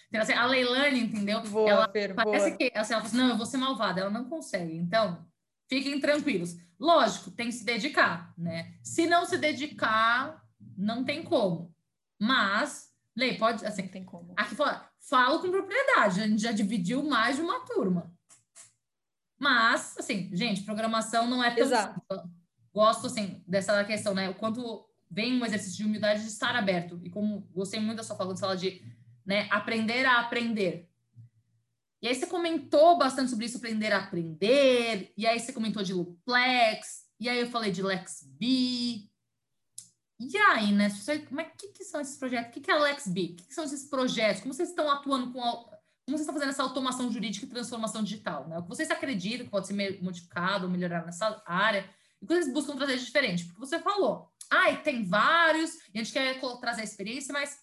Então, 0.10 0.22
assim, 0.22 0.34
a 0.34 0.46
Leilani, 0.46 1.02
entendeu? 1.02 1.42
Boa, 1.44 1.70
ela 1.70 1.90
Fer, 1.90 2.16
parece 2.16 2.46
boa. 2.48 2.58
que 2.58 2.72
assim, 2.76 2.94
ela 2.94 3.02
fala 3.02 3.04
assim, 3.04 3.18
não, 3.18 3.30
eu 3.30 3.38
vou 3.38 3.46
ser 3.46 3.58
malvada, 3.58 4.02
ela 4.02 4.10
não 4.10 4.26
consegue. 4.26 4.76
Então, 4.76 5.26
fiquem 5.70 6.00
tranquilos. 6.00 6.58
Lógico, 6.80 7.30
tem 7.32 7.48
que 7.48 7.54
se 7.54 7.64
dedicar, 7.64 8.34
né? 8.38 8.74
Se 8.84 9.06
não 9.06 9.26
se 9.26 9.38
dedicar, 9.38 10.44
não 10.76 11.04
tem 11.04 11.24
como. 11.24 11.76
Mas, 12.20 12.90
Lei, 13.16 13.38
pode, 13.38 13.66
assim, 13.66 13.84
Não 13.84 13.90
tem 13.90 14.04
como. 14.04 14.34
aqui 14.36 14.56
fala, 14.56 14.90
falo 15.00 15.40
com 15.40 15.52
propriedade, 15.52 16.22
a 16.22 16.28
gente 16.28 16.42
já 16.42 16.52
dividiu 16.52 17.04
mais 17.04 17.36
de 17.36 17.42
uma 17.42 17.60
turma. 17.66 18.12
Mas, 19.38 19.96
assim, 19.98 20.30
gente, 20.34 20.64
programação 20.64 21.28
não 21.28 21.44
é 21.44 21.52
tão 21.52 21.66
Exato. 21.66 22.00
simples. 22.00 22.32
Gosto, 22.74 23.08
assim, 23.08 23.44
dessa 23.48 23.84
questão, 23.84 24.14
né? 24.14 24.30
O 24.30 24.36
quanto 24.36 24.86
vem 25.10 25.40
um 25.42 25.46
exercício 25.46 25.78
de 25.78 25.86
humildade 25.86 26.22
de 26.22 26.28
estar 26.28 26.56
aberto. 26.56 27.00
E 27.04 27.10
como 27.10 27.42
gostei 27.54 27.80
muito 27.80 27.98
da 27.98 28.04
sua 28.04 28.16
fala, 28.16 28.30
quando 28.30 28.38
você 28.38 28.42
fala 28.42 28.58
de 28.58 28.82
né, 29.30 29.48
aprender 29.52 30.06
a 30.06 30.20
aprender. 30.22 30.90
E 32.02 32.08
aí 32.08 32.16
você 32.16 32.26
comentou 32.26 32.98
bastante 32.98 33.30
sobre 33.30 33.46
isso, 33.46 33.58
aprender 33.58 33.92
a 33.92 34.00
aprender. 34.00 35.14
E 35.16 35.28
aí 35.28 35.40
você 35.40 35.54
comentou 35.54 35.84
de 35.84 35.94
Luplex. 35.94 37.06
E 37.20 37.30
aí 37.30 37.40
eu 37.40 37.50
falei 37.52 37.72
de 37.72 37.84
LexB. 37.84 39.08
E 40.22 40.38
aí, 40.50 40.72
né? 40.72 40.90
Como 41.28 41.42
é 41.42 41.44
que, 41.46 41.68
que 41.70 41.84
são 41.84 42.02
esses 42.02 42.18
projetos? 42.18 42.50
O 42.50 42.54
que, 42.54 42.62
que 42.62 42.72
é 42.72 42.76
LexB? 42.76 43.22
O 43.22 43.36
que, 43.36 43.44
que 43.44 43.54
são 43.54 43.64
esses 43.64 43.88
projetos? 43.88 44.42
Como 44.42 44.54
vocês 44.54 44.70
estão 44.70 44.90
atuando 44.90 45.32
com... 45.32 45.42
a- 45.44 45.54
Como 45.54 46.18
vocês 46.18 46.22
estão 46.22 46.34
fazendo 46.34 46.50
essa 46.50 46.64
automação 46.64 47.12
jurídica 47.12 47.46
e 47.46 47.50
transformação 47.50 48.02
digital? 48.04 48.48
Né? 48.48 48.58
O 48.58 48.64
que 48.64 48.70
vocês 48.70 48.90
acreditam 48.90 49.46
que 49.46 49.52
pode 49.52 49.68
ser 49.68 50.02
modificado 50.02 50.66
ou 50.66 50.72
melhorar 50.72 51.06
nessa 51.06 51.42
área? 51.46 51.88
E 52.20 52.26
o 52.26 52.28
que 52.28 52.34
vocês 52.34 52.52
buscam 52.52 52.76
trazer 52.76 52.98
de 52.98 53.06
diferente? 53.06 53.46
Porque 53.46 53.60
você 53.60 53.78
falou, 53.80 54.32
ai, 54.50 54.82
tem 54.82 55.06
vários, 55.06 55.76
e 55.94 56.00
a 56.00 56.04
gente 56.04 56.12
quer 56.12 56.40
trazer 56.60 56.82
a 56.82 56.84
experiência, 56.86 57.32
mas 57.32 57.60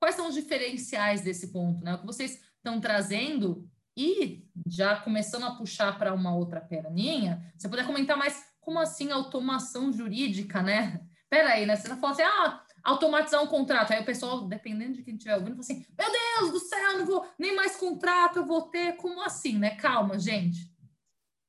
quais 0.00 0.16
são 0.16 0.28
os 0.28 0.34
diferenciais 0.34 1.20
desse 1.20 1.52
ponto? 1.52 1.84
Né? 1.84 1.94
O 1.94 1.98
que 1.98 2.06
vocês 2.06 2.40
estão 2.56 2.80
trazendo 2.80 3.70
e 3.96 4.48
já 4.66 4.96
começando 4.96 5.44
a 5.44 5.54
puxar 5.54 5.96
para 5.98 6.14
uma 6.14 6.34
outra 6.34 6.60
perninha, 6.60 7.52
você 7.56 7.68
puder 7.68 7.86
comentar 7.86 8.16
mais 8.16 8.50
como 8.60 8.78
assim 8.78 9.10
automação 9.10 9.92
jurídica, 9.92 10.62
né? 10.62 11.06
Peraí, 11.28 11.66
né? 11.66 11.76
Você 11.76 11.88
tá 11.88 11.96
falando 11.96 12.14
assim, 12.14 12.22
ah, 12.22 12.64
automatizar 12.82 13.42
um 13.42 13.46
contrato. 13.46 13.92
Aí 13.92 14.00
o 14.00 14.04
pessoal, 14.04 14.46
dependendo 14.46 14.94
de 14.94 15.02
quem 15.02 15.14
estiver 15.14 15.34
ouvindo, 15.34 15.50
fala 15.50 15.60
assim, 15.60 15.86
meu 15.98 16.08
Deus 16.10 16.52
do 16.52 16.58
céu, 16.60 16.98
não 16.98 17.06
vou 17.06 17.28
nem 17.38 17.54
mais 17.54 17.76
contrato, 17.76 18.38
eu 18.38 18.46
vou 18.46 18.62
ter. 18.62 18.96
Como 18.96 19.22
assim, 19.22 19.58
né? 19.58 19.76
Calma, 19.76 20.18
gente. 20.18 20.70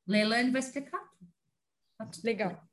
Leilane 0.05 0.51
vai 0.51 0.60
explicar 0.60 1.00
tudo. 1.00 1.31
Tá 1.98 2.05
tudo 2.05 2.24
Legal. 2.25 2.67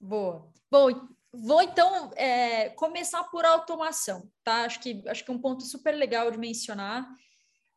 Boa. 0.00 0.50
Bom, 0.70 1.08
vou 1.32 1.62
então 1.62 2.10
é, 2.16 2.70
começar 2.70 3.24
por 3.24 3.44
automação, 3.44 4.28
tá? 4.42 4.64
Acho 4.64 4.80
que, 4.80 5.02
acho 5.06 5.24
que 5.24 5.30
é 5.30 5.34
um 5.34 5.40
ponto 5.40 5.62
super 5.64 5.94
legal 5.94 6.30
de 6.30 6.38
mencionar. 6.38 7.08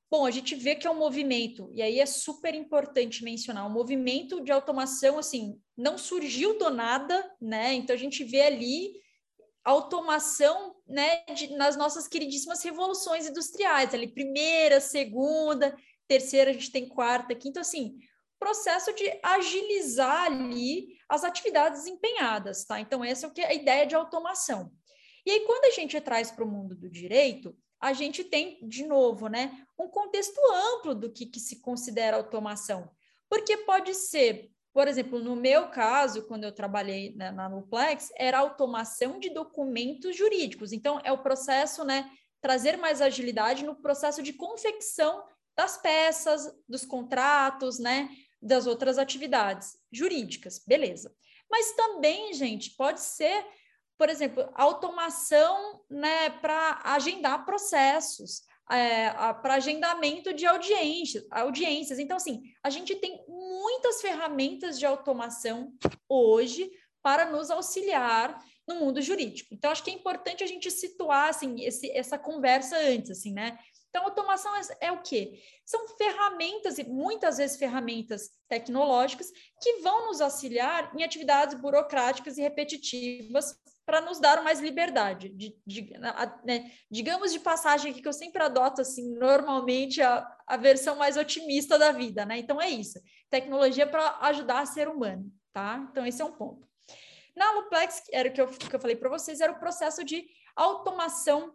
Bom, 0.09 0.25
a 0.25 0.31
gente 0.31 0.53
vê 0.53 0.75
que 0.75 0.85
é 0.85 0.91
um 0.91 0.97
movimento, 0.99 1.71
e 1.73 1.81
aí 1.81 1.99
é 1.99 2.05
super 2.05 2.53
importante 2.53 3.23
mencionar, 3.23 3.65
um 3.65 3.73
movimento 3.73 4.41
de 4.43 4.51
automação, 4.51 5.17
assim, 5.17 5.59
não 5.75 5.97
surgiu 5.97 6.57
do 6.57 6.69
nada, 6.69 7.31
né? 7.41 7.73
Então 7.73 7.95
a 7.95 7.99
gente 7.99 8.23
vê 8.23 8.41
ali 8.41 8.93
automação, 9.63 10.75
né, 10.85 11.23
de- 11.33 11.55
nas 11.55 11.77
nossas 11.77 12.07
queridíssimas 12.07 12.61
revoluções 12.61 13.27
industriais, 13.27 13.93
ali 13.93 14.07
primeira, 14.07 14.79
segunda, 14.81 15.75
terceira, 16.07 16.51
a 16.51 16.53
gente 16.53 16.71
tem 16.71 16.87
quarta, 16.87 17.33
quinta, 17.33 17.61
assim, 17.61 17.97
processo 18.43 18.93
de 18.93 19.09
agilizar 19.23 20.25
ali 20.25 20.97
as 21.07 21.23
atividades 21.23 21.83
desempenhadas, 21.83 22.65
tá? 22.65 22.77
Então, 22.77 23.01
essa 23.01 23.25
é 23.25 23.29
o 23.29 23.31
que 23.31 23.41
é 23.41 23.47
a 23.47 23.53
ideia 23.53 23.87
de 23.87 23.95
automação. 23.95 24.69
E 25.25 25.31
aí, 25.31 25.39
quando 25.45 25.63
a 25.63 25.69
gente 25.69 25.99
traz 26.01 26.29
para 26.29 26.43
o 26.43 26.47
mundo 26.47 26.75
do 26.75 26.89
direito, 26.89 27.55
a 27.79 27.93
gente 27.93 28.21
tem, 28.21 28.59
de 28.67 28.85
novo, 28.85 29.29
né, 29.29 29.65
um 29.79 29.87
contexto 29.87 30.37
amplo 30.75 30.93
do 30.93 31.09
que, 31.09 31.25
que 31.25 31.39
se 31.39 31.61
considera 31.61 32.17
automação. 32.17 32.91
Porque 33.29 33.55
pode 33.57 33.93
ser, 33.93 34.51
por 34.73 34.89
exemplo, 34.89 35.19
no 35.19 35.37
meu 35.37 35.69
caso, 35.69 36.27
quando 36.27 36.43
eu 36.43 36.51
trabalhei 36.51 37.15
né, 37.15 37.31
na 37.31 37.47
Nuplex, 37.47 38.11
era 38.17 38.39
automação 38.39 39.19
de 39.19 39.29
documentos 39.29 40.17
jurídicos. 40.17 40.73
Então, 40.73 40.99
é 41.05 41.13
o 41.13 41.23
processo, 41.23 41.85
né, 41.85 42.09
trazer 42.41 42.77
mais 42.77 43.01
agilidade 43.01 43.63
no 43.63 43.75
processo 43.81 44.21
de 44.21 44.33
confecção 44.33 45.23
das 45.55 45.77
peças, 45.77 46.53
dos 46.67 46.83
contratos, 46.83 47.79
né, 47.79 48.09
das 48.43 48.67
outras 48.67 48.97
atividades 48.97 49.77
jurídicas, 49.91 50.61
beleza. 50.67 51.13
Mas 51.49 51.71
também, 51.73 52.33
gente, 52.33 52.71
pode 52.71 52.99
ser, 52.99 53.45
por 53.97 54.09
exemplo, 54.09 54.49
automação 54.55 55.81
né, 55.89 56.29
para 56.29 56.81
agendar 56.83 57.45
processos, 57.45 58.41
é, 58.69 59.09
para 59.11 59.55
agendamento 59.55 60.33
de 60.33 60.45
audiências, 60.45 61.25
audiências. 61.31 61.99
Então, 61.99 62.17
assim, 62.17 62.41
a 62.63 62.69
gente 62.69 62.95
tem 62.95 63.23
muitas 63.27 64.01
ferramentas 64.01 64.79
de 64.79 64.85
automação 64.85 65.73
hoje 66.09 66.71
para 67.01 67.29
nos 67.29 67.51
auxiliar 67.51 68.41
no 68.67 68.75
mundo 68.75 69.01
jurídico. 69.01 69.53
Então, 69.53 69.71
acho 69.71 69.83
que 69.83 69.91
é 69.91 69.93
importante 69.93 70.43
a 70.43 70.47
gente 70.47 70.71
situar 70.71 71.29
assim, 71.29 71.61
esse, 71.63 71.91
essa 71.91 72.17
conversa 72.17 72.77
antes, 72.77 73.11
assim, 73.11 73.33
né? 73.33 73.57
Então, 73.93 74.05
automação 74.05 74.55
é, 74.55 74.87
é, 74.87 74.91
o 74.91 75.03
quê? 75.03 75.39
São 75.63 75.87
ferramentas, 75.89 76.79
e 76.79 76.83
muitas 76.83 77.37
vezes 77.37 77.57
ferramentas 77.57 78.31
tecnológicas, 78.49 79.31
que 79.61 79.81
vão 79.81 80.07
nos 80.07 80.19
auxiliar 80.19 80.91
em 80.97 81.03
atividades 81.03 81.53
burocráticas 81.61 82.39
e 82.39 82.41
repetitivas 82.41 83.55
para 83.85 84.01
nos 84.01 84.19
dar 84.19 84.43
mais 84.43 84.59
liberdade. 84.59 85.29
De, 85.29 85.55
de, 85.63 85.93
né? 86.43 86.71
Digamos 86.89 87.31
de 87.31 87.39
passagem 87.39 87.91
aqui, 87.91 88.01
que 88.01 88.07
eu 88.07 88.13
sempre 88.13 88.41
adoto, 88.41 88.81
assim, 88.81 89.13
normalmente 89.13 90.01
a, 90.01 90.27
a 90.47 90.57
versão 90.57 90.95
mais 90.95 91.15
otimista 91.15 91.77
da 91.77 91.91
vida, 91.91 92.25
né? 92.25 92.39
Então, 92.39 92.59
é 92.59 92.69
isso. 92.69 92.99
Tecnologia 93.29 93.85
para 93.85 94.17
ajudar 94.21 94.61
a 94.61 94.65
ser 94.65 94.87
humano, 94.87 95.31
tá? 95.53 95.87
Então, 95.91 96.03
esse 96.03 96.19
é 96.19 96.25
um 96.25 96.31
ponto. 96.31 96.67
Na 97.35 97.51
Luplex, 97.51 98.01
era 98.11 98.27
o 98.29 98.33
que 98.33 98.41
eu, 98.41 98.47
que 98.47 98.75
eu 98.75 98.79
falei 98.79 98.95
para 98.95 99.09
vocês, 99.09 99.39
era 99.39 99.51
o 99.51 99.59
processo 99.59 100.03
de 100.03 100.25
automação 100.55 101.53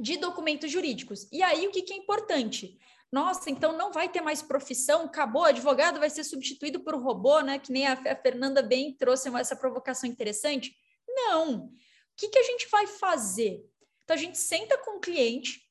de 0.00 0.16
documentos 0.16 0.70
jurídicos. 0.70 1.28
E 1.32 1.42
aí, 1.42 1.66
o 1.66 1.70
que, 1.70 1.82
que 1.82 1.92
é 1.92 1.96
importante? 1.96 2.78
Nossa, 3.12 3.48
então 3.48 3.76
não 3.76 3.92
vai 3.92 4.08
ter 4.08 4.20
mais 4.20 4.42
profissão, 4.42 5.02
acabou, 5.02 5.44
advogado 5.44 6.00
vai 6.00 6.10
ser 6.10 6.24
substituído 6.24 6.80
por 6.80 6.96
robô, 6.96 7.40
né? 7.40 7.58
Que 7.58 7.72
nem 7.72 7.86
a, 7.86 7.96
Fernanda 8.16 8.60
bem 8.60 8.92
trouxe 8.92 9.28
essa 9.36 9.54
provocação 9.54 10.10
interessante. 10.10 10.74
Não. 11.08 11.66
O 11.66 11.70
que, 12.16 12.28
que 12.28 12.38
a 12.38 12.42
gente 12.42 12.68
vai 12.68 12.86
fazer? 12.86 13.64
Então, 14.02 14.14
a 14.14 14.18
gente 14.18 14.36
senta 14.36 14.76
com 14.78 14.96
o 14.96 15.00
cliente 15.00 15.62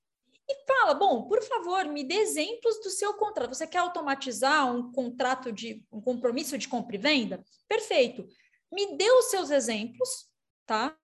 e 0.49 0.65
fala: 0.65 0.93
bom, 0.93 1.27
por 1.27 1.41
favor, 1.43 1.85
me 1.85 2.03
dê 2.03 2.15
exemplos 2.15 2.79
do 2.81 2.89
seu 2.89 3.13
contrato. 3.15 3.53
Você 3.53 3.67
quer 3.67 3.79
automatizar 3.79 4.73
um 4.73 4.91
contrato 4.91 5.51
de 5.51 5.85
um 5.91 6.01
compromisso 6.01 6.57
de 6.57 6.67
compra 6.67 6.95
e 6.95 6.99
venda? 6.99 7.43
Perfeito. 7.67 8.25
Me 8.71 8.95
dê 8.97 9.11
os 9.11 9.25
seus 9.25 9.51
exemplos, 9.51 10.29
tá? 10.65 10.97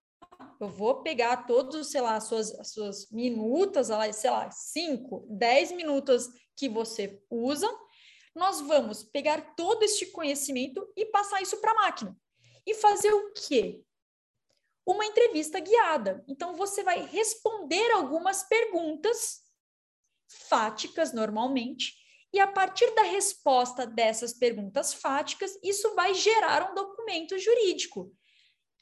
Eu 0.59 0.69
vou 0.69 1.01
pegar 1.01 1.45
todos, 1.45 1.91
sei 1.91 2.01
lá, 2.01 2.15
as 2.15 2.25
suas, 2.25 2.53
as 2.59 2.71
suas 2.71 3.09
minutas, 3.11 3.87
sei 4.13 4.29
lá, 4.29 4.49
5, 4.51 5.27
10 5.29 5.71
minutos 5.73 6.29
que 6.55 6.67
você 6.69 7.21
usa. 7.29 7.69
Nós 8.35 8.61
vamos 8.61 9.03
pegar 9.03 9.55
todo 9.55 9.83
este 9.83 10.07
conhecimento 10.07 10.85
e 10.95 11.05
passar 11.05 11.41
isso 11.41 11.57
para 11.57 11.71
a 11.71 11.75
máquina. 11.75 12.17
E 12.65 12.73
fazer 12.73 13.11
o 13.11 13.33
quê? 13.33 13.81
Uma 14.85 15.05
entrevista 15.05 15.59
guiada. 15.59 16.23
Então, 16.27 16.55
você 16.55 16.83
vai 16.83 17.05
responder 17.05 17.91
algumas 17.91 18.43
perguntas 18.43 19.41
fáticas, 20.27 21.13
normalmente, 21.13 21.93
e 22.31 22.39
a 22.39 22.47
partir 22.47 22.93
da 22.93 23.01
resposta 23.01 23.87
dessas 23.87 24.33
perguntas 24.33 24.93
fáticas, 24.93 25.57
isso 25.63 25.95
vai 25.95 26.13
gerar 26.13 26.71
um 26.71 26.75
documento 26.75 27.37
jurídico. 27.39 28.15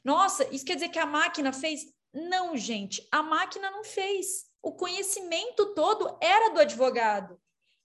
Nossa, 0.08 0.48
isso 0.54 0.64
quer 0.64 0.76
dizer 0.76 0.88
que 0.88 0.98
a 0.98 1.04
máquina 1.04 1.52
fez? 1.52 1.84
Não, 2.14 2.56
gente, 2.56 3.06
a 3.12 3.22
máquina 3.22 3.70
não 3.70 3.84
fez. 3.84 4.50
O 4.62 4.72
conhecimento 4.72 5.74
todo 5.74 6.16
era 6.18 6.48
do 6.48 6.60
advogado, 6.60 7.38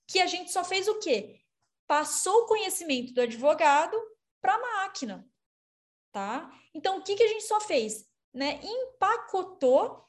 que 0.07 0.21
a 0.21 0.25
gente 0.25 0.49
só 0.49 0.63
fez 0.63 0.87
o 0.87 0.99
quê? 0.99 1.41
Passou 1.85 2.43
o 2.43 2.45
conhecimento 2.45 3.13
do 3.13 3.19
advogado 3.19 4.01
para 4.41 4.53
a 4.53 4.57
máquina, 4.57 5.29
tá? 6.13 6.49
Então, 6.73 6.97
o 6.97 7.03
que, 7.03 7.13
que 7.13 7.23
a 7.23 7.27
gente 7.27 7.43
só 7.43 7.59
fez? 7.59 8.09
Né? 8.33 8.57
Empacotou, 8.63 10.07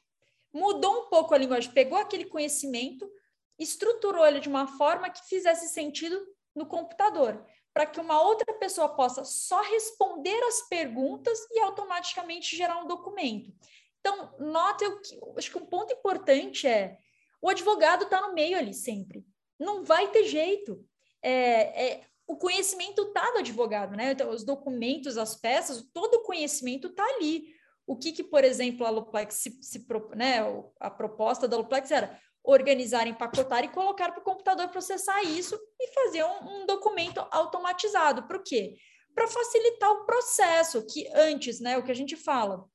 mudou 0.53 1.01
um 1.01 1.09
pouco 1.09 1.33
a 1.33 1.37
linguagem, 1.37 1.73
pegou 1.73 1.97
aquele 1.97 2.23
conhecimento, 2.23 3.11
estruturou 3.59 4.25
ele 4.25 4.39
de 4.39 4.47
uma 4.47 4.67
forma 4.77 5.09
que 5.09 5.27
fizesse 5.27 5.67
sentido 5.67 6.25
no 6.55 6.65
computador 6.65 7.45
para 7.75 7.85
que 7.85 7.99
uma 7.99 8.21
outra 8.21 8.53
pessoa 8.53 8.87
possa 8.87 9.25
só 9.25 9.61
responder 9.61 10.41
as 10.45 10.61
perguntas 10.69 11.37
e 11.51 11.59
automaticamente 11.59 12.55
gerar 12.55 12.81
um 12.81 12.87
documento. 12.87 13.51
Então, 13.99 14.33
nota 14.39 14.89
que 15.01 15.19
acho 15.37 15.51
que 15.51 15.57
um 15.57 15.65
ponto 15.65 15.93
importante 15.93 16.65
é 16.65 16.97
o 17.41 17.49
advogado 17.49 18.05
está 18.05 18.21
no 18.21 18.33
meio 18.33 18.57
ali 18.57 18.73
sempre. 18.73 19.25
Não 19.59 19.83
vai 19.83 20.09
ter 20.09 20.23
jeito. 20.23 20.81
É, 21.21 21.85
é, 21.85 22.05
o 22.25 22.37
conhecimento 22.37 23.01
está 23.01 23.29
do 23.31 23.39
advogado, 23.39 23.93
né? 23.97 24.13
Então, 24.13 24.29
os 24.29 24.45
documentos, 24.45 25.17
as 25.17 25.35
peças, 25.35 25.85
todo 25.93 26.15
o 26.15 26.23
conhecimento 26.23 26.87
está 26.87 27.03
ali. 27.03 27.53
O 27.85 27.97
que, 27.97 28.13
que, 28.13 28.23
por 28.23 28.45
exemplo, 28.45 28.85
a 28.85 28.89
Luplex 28.89 29.35
se, 29.35 29.61
se 29.61 29.85
né, 30.15 30.37
a 30.79 30.89
proposta 30.89 31.45
da 31.45 31.57
Luplex 31.57 31.91
era 31.91 32.17
organizar, 32.45 33.07
empacotar 33.07 33.63
e 33.63 33.69
colocar 33.69 34.11
para 34.11 34.21
o 34.21 34.23
computador 34.23 34.69
processar 34.69 35.23
isso 35.23 35.59
e 35.79 35.87
fazer 35.93 36.23
um, 36.23 36.61
um 36.61 36.65
documento 36.65 37.25
automatizado. 37.31 38.21
O 38.21 38.43
quê? 38.43 38.77
Para 39.13 39.27
facilitar 39.27 39.91
o 39.91 40.05
processo, 40.05 40.85
que 40.85 41.07
antes, 41.13 41.59
né, 41.59 41.77
o 41.77 41.83
que 41.83 41.91
a 41.91 41.95
gente 41.95 42.15
fala, 42.15 42.65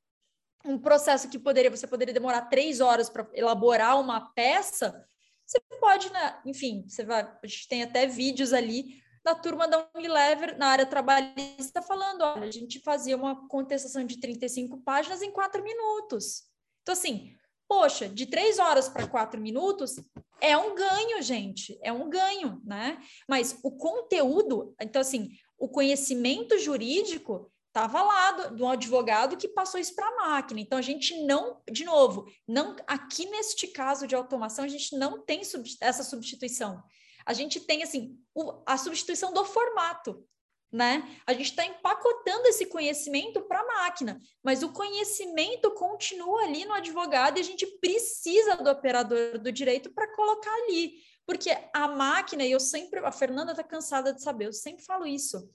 um 0.64 0.78
processo 0.78 1.28
que 1.28 1.38
poderia 1.38 1.70
você 1.70 1.86
poderia 1.86 2.12
demorar 2.12 2.42
três 2.42 2.80
horas 2.80 3.08
para 3.08 3.28
elaborar 3.32 3.98
uma 4.00 4.32
peça, 4.32 5.04
você 5.46 5.60
pode, 5.80 6.12
né, 6.12 6.40
enfim, 6.44 6.84
você 6.86 7.04
vai, 7.04 7.22
a 7.22 7.46
gente 7.46 7.68
tem 7.68 7.82
até 7.82 8.06
vídeos 8.06 8.52
ali 8.52 9.00
da 9.22 9.34
turma 9.34 9.68
da 9.68 9.86
Unilever 9.94 10.56
na 10.58 10.68
área 10.68 10.86
trabalhista 10.86 11.82
falando, 11.82 12.22
olha, 12.22 12.48
a 12.48 12.50
gente 12.50 12.80
fazia 12.80 13.16
uma 13.16 13.46
contestação 13.48 14.04
de 14.04 14.18
35 14.18 14.80
páginas 14.82 15.22
em 15.22 15.30
quatro 15.30 15.62
minutos. 15.62 16.44
Então, 16.82 16.94
assim, 16.94 17.36
poxa, 17.70 18.08
de 18.08 18.26
três 18.26 18.58
horas 18.58 18.88
para 18.88 19.06
quatro 19.06 19.40
minutos 19.40 19.94
é 20.40 20.56
um 20.56 20.74
ganho, 20.74 21.22
gente, 21.22 21.78
é 21.84 21.92
um 21.92 22.10
ganho, 22.10 22.60
né? 22.64 23.00
Mas 23.28 23.60
o 23.62 23.70
conteúdo, 23.70 24.74
então, 24.80 25.00
assim, 25.00 25.28
o 25.56 25.68
conhecimento 25.68 26.58
jurídico 26.58 27.48
estava 27.68 28.02
lá 28.02 28.32
do, 28.32 28.56
do, 28.56 28.66
advogado 28.66 29.36
que 29.36 29.46
passou 29.46 29.78
isso 29.78 29.94
para 29.94 30.08
a 30.08 30.16
máquina. 30.16 30.58
Então, 30.58 30.76
a 30.76 30.82
gente 30.82 31.22
não, 31.22 31.62
de 31.70 31.84
novo, 31.84 32.26
não 32.48 32.74
aqui 32.88 33.26
neste 33.26 33.68
caso 33.68 34.04
de 34.04 34.16
automação, 34.16 34.64
a 34.64 34.68
gente 34.68 34.96
não 34.96 35.24
tem 35.24 35.44
sub, 35.44 35.62
essa 35.80 36.02
substituição. 36.02 36.82
A 37.24 37.32
gente 37.32 37.60
tem, 37.60 37.84
assim, 37.84 38.18
o, 38.34 38.64
a 38.66 38.76
substituição 38.76 39.32
do 39.32 39.44
formato, 39.44 40.26
né? 40.72 41.02
A 41.26 41.32
gente 41.32 41.50
está 41.50 41.64
empacotando 41.64 42.46
esse 42.46 42.66
conhecimento 42.66 43.42
para 43.42 43.60
a 43.60 43.66
máquina, 43.66 44.20
mas 44.42 44.62
o 44.62 44.72
conhecimento 44.72 45.72
continua 45.72 46.44
ali 46.44 46.64
no 46.64 46.74
advogado 46.74 47.38
e 47.38 47.40
a 47.40 47.44
gente 47.44 47.66
precisa 47.78 48.56
do 48.56 48.70
operador 48.70 49.38
do 49.38 49.50
direito 49.50 49.90
para 49.92 50.14
colocar 50.14 50.52
ali. 50.52 50.94
Porque 51.26 51.50
a 51.72 51.88
máquina, 51.88 52.44
e 52.44 52.52
eu 52.52 52.60
sempre, 52.60 53.00
a 53.00 53.12
Fernanda 53.12 53.52
está 53.52 53.64
cansada 53.64 54.12
de 54.12 54.22
saber, 54.22 54.46
eu 54.46 54.52
sempre 54.52 54.84
falo 54.84 55.06
isso. 55.06 55.48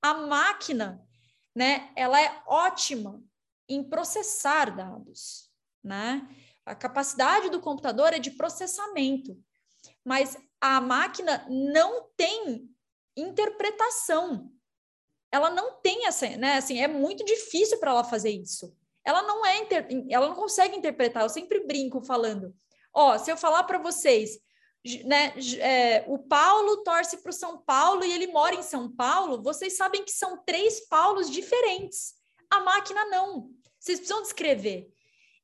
A 0.00 0.14
máquina 0.14 1.00
né, 1.54 1.92
ela 1.94 2.20
é 2.20 2.42
ótima 2.46 3.22
em 3.68 3.82
processar 3.82 4.74
dados, 4.74 5.50
né? 5.82 6.26
A 6.66 6.74
capacidade 6.74 7.50
do 7.50 7.60
computador 7.60 8.12
é 8.12 8.18
de 8.18 8.30
processamento, 8.32 9.38
mas 10.04 10.36
a 10.60 10.80
máquina 10.80 11.46
não 11.48 12.08
tem 12.16 12.73
interpretação. 13.16 14.50
Ela 15.30 15.50
não 15.50 15.80
tem 15.80 16.06
essa, 16.06 16.28
né? 16.36 16.54
Assim, 16.54 16.80
é 16.80 16.86
muito 16.88 17.24
difícil 17.24 17.78
para 17.78 17.90
ela 17.90 18.04
fazer 18.04 18.30
isso. 18.30 18.76
Ela 19.04 19.22
não 19.22 19.44
é, 19.44 19.58
inter... 19.58 19.86
ela 20.08 20.28
não 20.28 20.34
consegue 20.34 20.76
interpretar. 20.76 21.22
Eu 21.22 21.28
sempre 21.28 21.66
brinco 21.66 22.00
falando, 22.02 22.54
ó, 22.92 23.18
se 23.18 23.30
eu 23.30 23.36
falar 23.36 23.64
para 23.64 23.78
vocês, 23.78 24.38
né, 25.04 25.34
é, 25.60 26.04
o 26.06 26.18
Paulo 26.18 26.82
torce 26.84 27.16
para 27.18 27.30
o 27.30 27.32
São 27.32 27.58
Paulo 27.58 28.04
e 28.04 28.12
ele 28.12 28.28
mora 28.28 28.54
em 28.54 28.62
São 28.62 28.90
Paulo, 28.90 29.42
vocês 29.42 29.76
sabem 29.76 30.04
que 30.04 30.12
são 30.12 30.42
três 30.44 30.86
Paulos 30.88 31.30
diferentes. 31.30 32.14
A 32.50 32.60
máquina 32.60 33.04
não. 33.06 33.50
Vocês 33.78 33.98
precisam 33.98 34.22
descrever. 34.22 34.90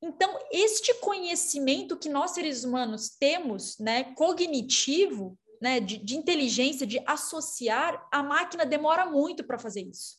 Então, 0.01 0.39
este 0.51 0.93
conhecimento 0.95 1.97
que 1.97 2.09
nós 2.09 2.31
seres 2.31 2.63
humanos 2.63 3.09
temos, 3.09 3.77
né, 3.77 4.15
cognitivo, 4.15 5.37
né, 5.61 5.79
de, 5.79 5.97
de 5.97 6.17
inteligência, 6.17 6.87
de 6.87 6.99
associar, 7.05 8.07
a 8.11 8.23
máquina 8.23 8.65
demora 8.65 9.05
muito 9.05 9.43
para 9.43 9.59
fazer 9.59 9.81
isso. 9.81 10.17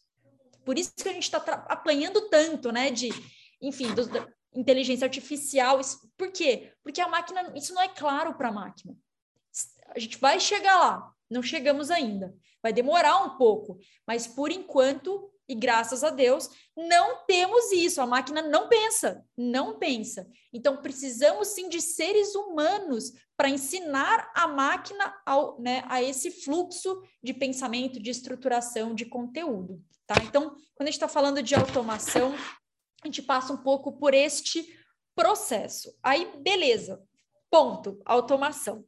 Por 0.64 0.78
isso 0.78 0.92
que 0.94 1.08
a 1.08 1.12
gente 1.12 1.24
está 1.24 1.38
apanhando 1.68 2.28
tanto, 2.28 2.70
né, 2.70 2.90
de, 2.90 3.10
enfim, 3.60 3.92
do, 3.92 4.06
da 4.06 4.28
inteligência 4.54 5.04
artificial. 5.04 5.80
Por 6.16 6.30
quê? 6.30 6.72
Porque 6.84 7.00
a 7.00 7.08
máquina, 7.08 7.52
isso 7.56 7.74
não 7.74 7.82
é 7.82 7.88
claro 7.88 8.34
para 8.34 8.50
a 8.50 8.52
máquina. 8.52 8.96
A 9.88 9.98
gente 9.98 10.16
vai 10.18 10.38
chegar 10.38 10.78
lá, 10.78 11.12
não 11.28 11.42
chegamos 11.42 11.90
ainda. 11.90 12.32
Vai 12.62 12.72
demorar 12.72 13.24
um 13.24 13.36
pouco, 13.36 13.80
mas 14.06 14.28
por 14.28 14.52
enquanto, 14.52 15.28
e 15.48 15.54
graças 15.54 16.04
a 16.04 16.10
Deus, 16.10 16.48
não 16.76 17.24
temos 17.26 17.72
isso. 17.72 18.00
A 18.00 18.06
máquina 18.06 18.40
não 18.42 18.68
pensa, 18.68 19.24
não 19.36 19.78
pensa. 19.78 20.26
Então, 20.52 20.80
precisamos 20.80 21.48
sim 21.48 21.68
de 21.68 21.80
seres 21.80 22.34
humanos 22.34 23.12
para 23.36 23.48
ensinar 23.48 24.30
a 24.34 24.46
máquina 24.46 25.14
ao, 25.26 25.60
né, 25.60 25.82
a 25.88 26.02
esse 26.02 26.30
fluxo 26.30 27.02
de 27.22 27.34
pensamento, 27.34 28.00
de 28.00 28.10
estruturação 28.10 28.94
de 28.94 29.04
conteúdo. 29.04 29.82
Tá? 30.06 30.14
Então, 30.22 30.50
quando 30.74 30.82
a 30.82 30.90
gente 30.90 30.94
está 30.94 31.08
falando 31.08 31.42
de 31.42 31.54
automação, 31.54 32.34
a 33.02 33.06
gente 33.06 33.22
passa 33.22 33.52
um 33.52 33.58
pouco 33.58 33.92
por 33.92 34.14
este 34.14 34.64
processo. 35.14 35.92
Aí, 36.02 36.30
beleza, 36.38 37.02
ponto, 37.50 38.00
automação. 38.04 38.84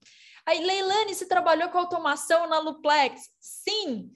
Aí, 0.47 0.65
Leilane, 0.65 1.15
você 1.15 1.27
trabalhou 1.27 1.69
com 1.71 1.79
automação 1.79 2.47
na 2.47 2.59
Luplex? 2.59 3.31
Sim, 3.41 4.11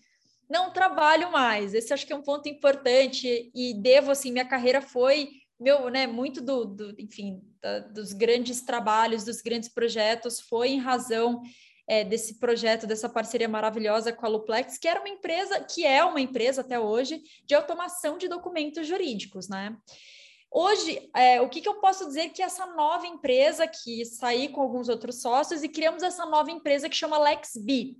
não 0.48 0.72
trabalho 0.72 1.30
mais. 1.30 1.74
Esse 1.74 1.92
acho 1.92 2.06
que 2.06 2.12
é 2.12 2.16
um 2.16 2.22
ponto 2.22 2.48
importante 2.48 3.50
e 3.54 3.74
devo, 3.74 4.10
assim, 4.10 4.32
minha 4.32 4.48
carreira 4.48 4.80
foi 4.80 5.30
meu, 5.58 5.88
né, 5.90 6.06
muito 6.06 6.40
do, 6.40 6.64
do 6.64 6.94
enfim, 7.00 7.42
da, 7.60 7.80
dos 7.80 8.12
grandes 8.12 8.62
trabalhos, 8.62 9.24
dos 9.24 9.40
grandes 9.40 9.68
projetos 9.68 10.40
foi 10.40 10.68
em 10.68 10.78
razão 10.78 11.42
é, 11.88 12.04
desse 12.04 12.38
projeto, 12.38 12.86
dessa 12.86 13.08
parceria 13.08 13.48
maravilhosa 13.48 14.12
com 14.12 14.24
a 14.24 14.28
Luplex, 14.28 14.78
que 14.78 14.86
era 14.86 15.00
uma 15.00 15.08
empresa, 15.08 15.60
que 15.64 15.84
é 15.84 16.04
uma 16.04 16.20
empresa 16.20 16.60
até 16.60 16.78
hoje, 16.78 17.22
de 17.44 17.54
automação 17.54 18.18
de 18.18 18.28
documentos 18.28 18.86
jurídicos, 18.86 19.48
né? 19.48 19.76
Hoje, 20.50 21.10
é, 21.14 21.40
o 21.42 21.48
que, 21.48 21.60
que 21.60 21.68
eu 21.68 21.80
posso 21.80 22.06
dizer 22.06 22.30
que 22.30 22.42
essa 22.42 22.66
nova 22.66 23.06
empresa 23.06 23.66
que 23.66 24.04
saí 24.04 24.48
com 24.48 24.62
alguns 24.62 24.88
outros 24.88 25.20
sócios 25.20 25.62
e 25.62 25.68
criamos 25.68 26.02
essa 26.02 26.24
nova 26.24 26.50
empresa 26.50 26.88
que 26.88 26.96
chama 26.96 27.18
LexB. 27.18 27.98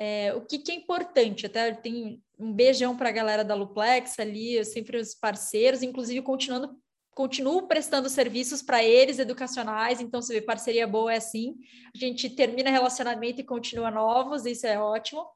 É, 0.00 0.32
o 0.34 0.40
que, 0.42 0.58
que 0.58 0.70
é 0.70 0.74
importante? 0.74 1.46
Até 1.46 1.72
tem 1.72 2.22
um 2.38 2.52
beijão 2.52 2.96
para 2.96 3.08
a 3.08 3.12
galera 3.12 3.44
da 3.44 3.54
Luplex 3.54 4.18
ali, 4.18 4.64
sempre 4.64 4.96
os 4.96 5.14
parceiros, 5.14 5.82
inclusive 5.82 6.22
continuando 6.22 6.78
continuo 7.10 7.66
prestando 7.66 8.08
serviços 8.08 8.62
para 8.62 8.80
eles 8.84 9.18
educacionais, 9.18 10.00
então 10.00 10.22
você 10.22 10.34
vê 10.34 10.40
parceria 10.40 10.86
boa 10.86 11.12
é 11.12 11.16
assim, 11.16 11.56
a 11.92 11.98
gente 11.98 12.30
termina 12.30 12.70
relacionamento 12.70 13.40
e 13.40 13.44
continua 13.44 13.90
novos, 13.90 14.46
isso 14.46 14.64
é 14.68 14.78
ótimo. 14.78 15.28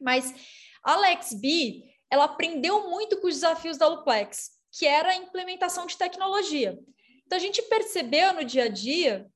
Mas 0.00 0.34
a 0.82 0.96
LexB, 0.96 1.84
ela 2.10 2.24
aprendeu 2.24 2.88
muito 2.88 3.20
com 3.20 3.26
os 3.26 3.34
desafios 3.34 3.76
da 3.76 3.88
Luplex 3.88 4.62
que 4.72 4.86
era 4.86 5.10
a 5.10 5.16
implementação 5.16 5.86
de 5.86 5.96
tecnologia. 5.96 6.78
Então, 7.26 7.36
a 7.36 7.40
gente 7.40 7.60
percebeu 7.62 8.32
no 8.32 8.42
dia 8.42 8.64
a 8.64 8.68
dia 8.68 9.30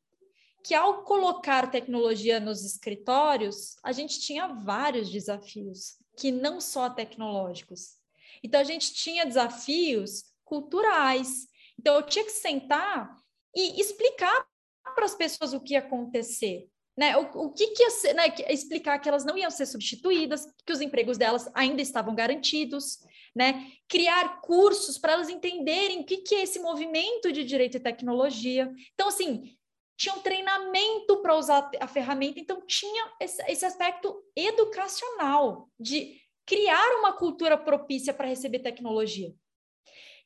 que, 0.66 0.74
ao 0.74 1.04
colocar 1.04 1.70
tecnologia 1.70 2.40
nos 2.40 2.64
escritórios, 2.64 3.76
a 3.84 3.92
gente 3.92 4.18
tinha 4.18 4.48
vários 4.48 5.08
desafios, 5.08 5.96
que 6.18 6.32
não 6.32 6.60
só 6.60 6.90
tecnológicos. 6.90 7.94
Então, 8.42 8.60
a 8.60 8.64
gente 8.64 8.92
tinha 8.92 9.24
desafios 9.24 10.24
culturais. 10.44 11.46
Então, 11.78 11.94
eu 11.94 12.02
tinha 12.02 12.24
que 12.24 12.32
sentar 12.32 13.16
e 13.54 13.80
explicar 13.80 14.44
para 14.92 15.04
as 15.04 15.14
pessoas 15.14 15.52
o 15.52 15.60
que 15.60 15.74
ia 15.74 15.78
acontecer. 15.78 16.66
Né? 16.96 17.16
O, 17.16 17.44
o 17.44 17.52
que, 17.52 17.68
que 17.68 17.84
ia 17.84 17.90
ser, 17.90 18.14
né? 18.14 18.24
explicar 18.48 18.98
que 18.98 19.08
elas 19.08 19.24
não 19.24 19.38
iam 19.38 19.50
ser 19.52 19.66
substituídas, 19.66 20.46
que 20.64 20.72
os 20.72 20.80
empregos 20.80 21.16
delas 21.16 21.48
ainda 21.54 21.80
estavam 21.80 22.12
garantidos, 22.12 22.98
né? 23.36 23.70
Criar 23.86 24.40
cursos 24.40 24.96
para 24.96 25.12
elas 25.12 25.28
entenderem 25.28 26.00
o 26.00 26.04
que, 26.04 26.16
que 26.16 26.34
é 26.34 26.42
esse 26.42 26.58
movimento 26.58 27.30
de 27.30 27.44
direito 27.44 27.76
e 27.76 27.80
tecnologia. 27.80 28.72
Então, 28.94 29.08
assim, 29.08 29.55
tinha 29.96 30.14
um 30.14 30.20
treinamento 30.20 31.22
para 31.22 31.34
usar 31.34 31.70
a 31.80 31.88
ferramenta, 31.88 32.38
então 32.38 32.60
tinha 32.66 33.12
esse, 33.20 33.64
aspecto 33.64 34.22
educacional 34.34 35.70
de 35.80 36.20
criar 36.44 36.98
uma 36.98 37.14
cultura 37.14 37.56
propícia 37.56 38.12
para 38.12 38.28
receber 38.28 38.58
tecnologia. 38.58 39.34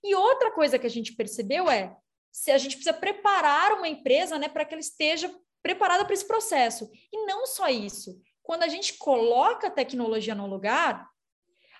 E 0.03 0.15
outra 0.15 0.51
coisa 0.51 0.79
que 0.79 0.87
a 0.87 0.91
gente 0.91 1.15
percebeu 1.15 1.71
é 1.71 1.97
se 2.33 2.51
a 2.51 2.59
gente 2.59 2.77
precisa 2.77 2.93
preparar 2.93 3.73
uma 3.75 3.89
empresa 3.89 4.39
né, 4.39 4.49
para 4.49 4.65
que 4.65 4.75
ela 4.75 4.81
esteja 4.81 5.33
preparada 5.63 6.05
para 6.05 6.15
esse 6.15 6.27
processo. 6.27 6.91
E 7.13 7.25
não 7.27 7.47
só 7.47 7.69
isso. 7.69 8.21
Quando 8.43 8.63
a 8.63 8.69
gente 8.69 8.95
coloca 8.95 9.69
a 9.69 9.71
tecnologia 9.71 10.35
no 10.35 10.47
lugar, 10.47 11.09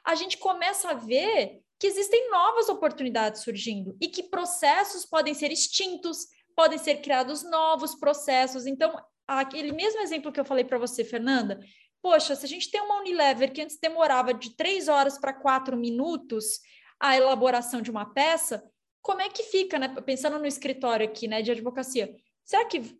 a 0.05 0.15
gente 0.15 0.39
começa 0.39 0.91
a 0.91 0.95
ver 0.95 1.63
que 1.79 1.87
existem 1.87 2.31
novas 2.31 2.69
oportunidades 2.69 3.43
surgindo 3.43 3.97
e 4.01 4.07
que 4.09 4.25
processos 4.25 5.07
podem 5.07 5.33
ser 5.33 5.51
extintos, 5.51 6.27
podem 6.61 6.77
ser 6.77 6.97
criados 6.97 7.43
novos 7.43 7.95
processos. 7.95 8.67
Então, 8.67 8.95
aquele 9.27 9.73
mesmo 9.73 9.99
exemplo 10.03 10.31
que 10.31 10.39
eu 10.39 10.45
falei 10.45 10.63
para 10.63 10.77
você, 10.77 11.03
Fernanda, 11.03 11.59
poxa, 12.03 12.37
se 12.37 12.45
a 12.45 12.49
gente 12.49 12.71
tem 12.71 12.83
uma 12.83 13.01
Unilever 13.01 13.51
que 13.51 13.63
antes 13.63 13.79
demorava 13.81 14.35
de 14.35 14.55
três 14.55 14.87
horas 14.87 15.19
para 15.19 15.33
quatro 15.33 15.75
minutos 15.75 16.61
a 17.01 17.17
elaboração 17.17 17.81
de 17.81 17.91
uma 17.91 18.13
peça, 18.13 18.63
como 19.01 19.23
é 19.23 19.31
que 19.31 19.43
fica, 19.45 19.79
né? 19.79 19.89
Pensando 20.05 20.39
no 20.39 20.47
escritório 20.47 21.07
aqui, 21.07 21.27
né, 21.27 21.41
de 21.41 21.51
advocacia, 21.51 22.15
será 22.45 22.67
que 22.67 22.95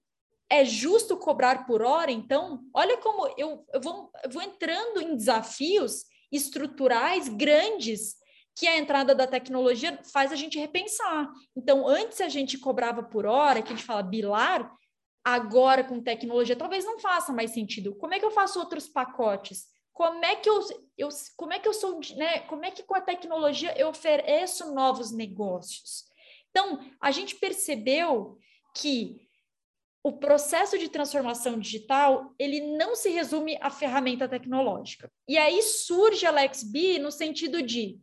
é 0.49 0.65
justo 0.65 1.19
cobrar 1.19 1.67
por 1.67 1.83
hora? 1.83 2.11
Então, 2.11 2.63
olha 2.73 2.97
como 2.97 3.27
eu, 3.37 3.67
eu, 3.75 3.81
vou, 3.83 4.11
eu 4.25 4.31
vou 4.31 4.41
entrando 4.41 5.03
em 5.03 5.15
desafios 5.15 6.07
estruturais 6.33 7.29
grandes 7.29 8.15
que 8.61 8.69
a 8.69 8.77
entrada 8.77 9.15
da 9.15 9.27
tecnologia 9.27 9.99
faz 10.13 10.31
a 10.31 10.37
gente 10.37 10.59
repensar. 10.59 11.33
Então, 11.57 11.89
antes 11.89 12.21
a 12.21 12.29
gente 12.29 12.59
cobrava 12.59 13.03
por 13.03 13.25
hora, 13.25 13.63
que 13.63 13.73
a 13.73 13.75
gente 13.75 13.87
fala 13.87 14.03
bilar, 14.03 14.71
agora 15.25 15.83
com 15.83 15.99
tecnologia, 16.03 16.55
talvez 16.55 16.85
não 16.85 16.99
faça 16.99 17.33
mais 17.33 17.53
sentido. 17.53 17.95
Como 17.95 18.13
é 18.13 18.19
que 18.19 18.25
eu 18.27 18.31
faço 18.31 18.59
outros 18.59 18.87
pacotes? 18.87 19.65
Como 19.95 20.23
é 20.23 20.37
que 20.37 20.47
eu, 20.47 20.61
eu 20.99 21.09
como 21.39 21.55
é 21.55 21.59
que 21.59 21.67
eu 21.67 21.73
sou, 21.73 22.01
né? 22.19 22.41
Como 22.41 22.63
é 22.63 22.71
que 22.71 22.83
com 22.83 22.95
a 22.95 23.01
tecnologia 23.01 23.75
eu 23.79 23.89
ofereço 23.89 24.75
novos 24.75 25.11
negócios? 25.11 26.05
Então, 26.51 26.81
a 27.01 27.11
gente 27.11 27.37
percebeu 27.37 28.37
que 28.77 29.27
o 30.05 30.13
processo 30.13 30.79
de 30.79 30.91
transformação 30.91 31.59
digital, 31.59 32.35
ele 32.39 32.77
não 32.77 32.95
se 32.95 33.09
resume 33.09 33.57
à 33.63 33.71
ferramenta 33.71 34.29
tecnológica. 34.29 35.11
E 35.27 35.39
aí 35.39 35.63
surge 35.63 36.27
a 36.27 36.31
LexB 36.31 36.99
no 36.99 37.11
sentido 37.11 37.63
de 37.63 37.99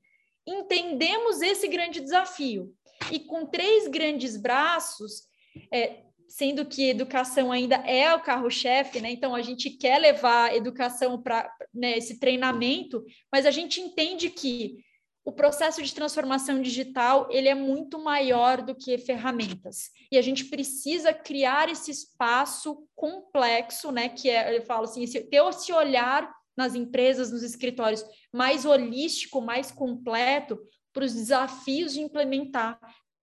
entendemos 0.47 1.41
esse 1.41 1.67
grande 1.67 1.99
desafio 1.99 2.73
e 3.11 3.19
com 3.19 3.45
três 3.45 3.87
grandes 3.87 4.37
braços, 4.37 5.23
é, 5.71 6.03
sendo 6.27 6.65
que 6.65 6.89
educação 6.89 7.51
ainda 7.51 7.75
é 7.77 8.13
o 8.13 8.21
carro-chefe, 8.21 8.99
né? 8.99 9.11
Então 9.11 9.35
a 9.35 9.41
gente 9.41 9.69
quer 9.69 9.99
levar 9.99 10.55
educação 10.55 11.21
para 11.21 11.51
né, 11.73 11.97
esse 11.97 12.19
treinamento, 12.19 13.03
mas 13.31 13.45
a 13.45 13.51
gente 13.51 13.79
entende 13.79 14.29
que 14.29 14.85
o 15.23 15.31
processo 15.33 15.83
de 15.83 15.93
transformação 15.93 16.61
digital 16.61 17.27
ele 17.29 17.49
é 17.49 17.55
muito 17.55 18.01
maior 18.01 18.61
do 18.61 18.73
que 18.73 18.97
ferramentas 18.97 19.89
e 20.09 20.17
a 20.17 20.21
gente 20.21 20.45
precisa 20.45 21.13
criar 21.13 21.69
esse 21.69 21.91
espaço 21.91 22.87
complexo, 22.95 23.91
né? 23.91 24.07
Que 24.07 24.29
é, 24.29 24.57
eu 24.57 24.61
falo 24.61 24.85
assim, 24.85 25.03
esse, 25.03 25.19
ter 25.21 25.43
esse 25.43 25.73
olhar 25.73 26.33
nas 26.57 26.73
empresas, 26.73 27.31
nos 27.31 27.43
escritórios, 27.43 28.03
mais 28.33 28.65
holístico, 28.65 29.39
mais 29.39 29.71
completo 29.71 30.59
para 30.91 31.05
os 31.05 31.13
desafios 31.13 31.93
de 31.93 32.01
implementar 32.01 32.79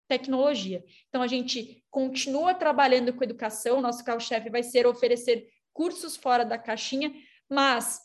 tecnologia. 0.07 0.83
Então 1.09 1.21
a 1.21 1.27
gente 1.27 1.83
continua 1.89 2.53
trabalhando 2.53 3.13
com 3.13 3.23
educação, 3.23 3.81
nosso 3.81 4.03
carro-chefe 4.05 4.49
vai 4.49 4.61
ser 4.61 4.85
oferecer 4.85 5.47
cursos 5.73 6.15
fora 6.15 6.45
da 6.45 6.57
caixinha, 6.57 7.11
mas 7.49 7.99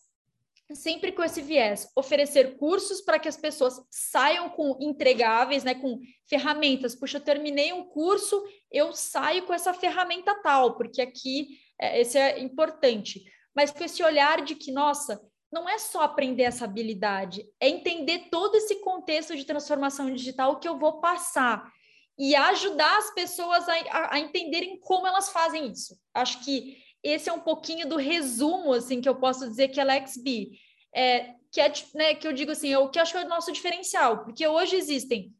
sempre 0.74 1.12
com 1.12 1.22
esse 1.22 1.40
viés, 1.40 1.90
oferecer 1.96 2.56
cursos 2.58 3.00
para 3.00 3.18
que 3.18 3.28
as 3.28 3.36
pessoas 3.36 3.80
saiam 3.90 4.50
com 4.50 4.76
entregáveis, 4.80 5.64
né, 5.64 5.74
com 5.74 5.98
ferramentas. 6.28 6.94
Puxa, 6.94 7.18
eu 7.18 7.24
terminei 7.24 7.72
um 7.72 7.84
curso, 7.84 8.42
eu 8.70 8.92
saio 8.92 9.46
com 9.46 9.54
essa 9.54 9.72
ferramenta 9.72 10.34
tal, 10.42 10.76
porque 10.76 11.00
aqui 11.00 11.58
é, 11.80 12.00
esse 12.00 12.18
é 12.18 12.38
importante. 12.40 13.24
Mas 13.58 13.72
com 13.72 13.82
esse 13.82 14.04
olhar 14.04 14.44
de 14.44 14.54
que, 14.54 14.70
nossa, 14.70 15.20
não 15.52 15.68
é 15.68 15.78
só 15.78 16.02
aprender 16.02 16.44
essa 16.44 16.64
habilidade, 16.64 17.44
é 17.58 17.68
entender 17.68 18.28
todo 18.30 18.54
esse 18.54 18.76
contexto 18.82 19.36
de 19.36 19.44
transformação 19.44 20.14
digital 20.14 20.60
que 20.60 20.68
eu 20.68 20.78
vou 20.78 21.00
passar 21.00 21.68
e 22.16 22.36
ajudar 22.36 22.98
as 22.98 23.12
pessoas 23.14 23.68
a, 23.68 23.72
a, 23.72 24.14
a 24.14 24.18
entenderem 24.20 24.78
como 24.78 25.08
elas 25.08 25.30
fazem 25.30 25.72
isso. 25.72 25.98
Acho 26.14 26.44
que 26.44 26.76
esse 27.02 27.28
é 27.28 27.32
um 27.32 27.40
pouquinho 27.40 27.88
do 27.88 27.96
resumo, 27.96 28.74
assim, 28.74 29.00
que 29.00 29.08
eu 29.08 29.16
posso 29.16 29.48
dizer 29.48 29.66
que 29.66 29.80
a 29.80 29.84
LexB, 29.84 30.52
é, 30.94 31.34
que, 31.50 31.60
é, 31.60 31.72
né, 31.96 32.14
que 32.14 32.28
eu 32.28 32.32
digo 32.32 32.52
assim, 32.52 32.72
é 32.72 32.78
o 32.78 32.88
que 32.88 33.00
acho 33.00 33.10
que 33.10 33.18
é 33.18 33.24
o 33.24 33.28
nosso 33.28 33.50
diferencial, 33.50 34.22
porque 34.22 34.46
hoje 34.46 34.76
existem 34.76 35.34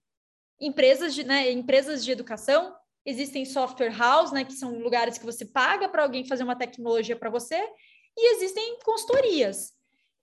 empresas 0.61 1.15
de, 1.15 1.23
né, 1.23 1.53
empresas 1.53 2.05
de 2.05 2.11
educação, 2.11 2.75
existem 3.07 3.45
software 3.45 3.97
house, 3.97 4.33
né, 4.33 4.45
que 4.45 4.55
são 4.55 4.77
lugares 4.81 5.19
que 5.19 5.25
você 5.25 5.45
paga 5.45 5.89
para 5.89 6.03
alguém 6.03 6.27
fazer 6.27 6.43
uma 6.43 6.59
tecnologia 6.59 7.15
para 7.15 7.31
você, 7.31 7.65
e 8.19 8.35
existem 8.35 8.79
consultorias. 8.81 9.73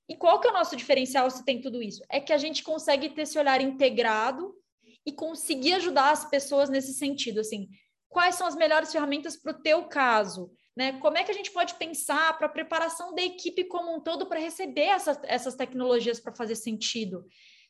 E 0.07 0.15
qual 0.15 0.39
que 0.39 0.47
é 0.47 0.51
o 0.51 0.53
nosso 0.53 0.75
diferencial 0.75 1.31
se 1.31 1.43
tem 1.43 1.61
tudo 1.61 1.81
isso? 1.81 2.03
É 2.09 2.19
que 2.19 2.33
a 2.33 2.37
gente 2.37 2.61
consegue 2.61 3.09
ter 3.09 3.21
esse 3.23 3.39
olhar 3.39 3.61
integrado 3.61 4.53
e 5.05 5.11
conseguir 5.11 5.73
ajudar 5.73 6.11
as 6.11 6.29
pessoas 6.29 6.69
nesse 6.69 6.93
sentido, 6.93 7.39
assim, 7.39 7.69
quais 8.09 8.35
são 8.35 8.45
as 8.45 8.55
melhores 8.55 8.91
ferramentas 8.91 9.35
para 9.35 9.51
o 9.51 9.61
teu 9.61 9.85
caso? 9.85 10.51
Né? 10.75 10.99
Como 10.99 11.17
é 11.17 11.23
que 11.23 11.31
a 11.31 11.33
gente 11.33 11.51
pode 11.51 11.75
pensar 11.75 12.37
para 12.37 12.47
a 12.47 12.51
preparação 12.51 13.15
da 13.15 13.21
equipe 13.21 13.63
como 13.63 13.95
um 13.95 13.99
todo 14.01 14.27
para 14.27 14.39
receber 14.39 14.87
essa, 14.87 15.19
essas 15.23 15.55
tecnologias 15.55 16.19
para 16.19 16.35
fazer 16.35 16.55
sentido? 16.55 17.25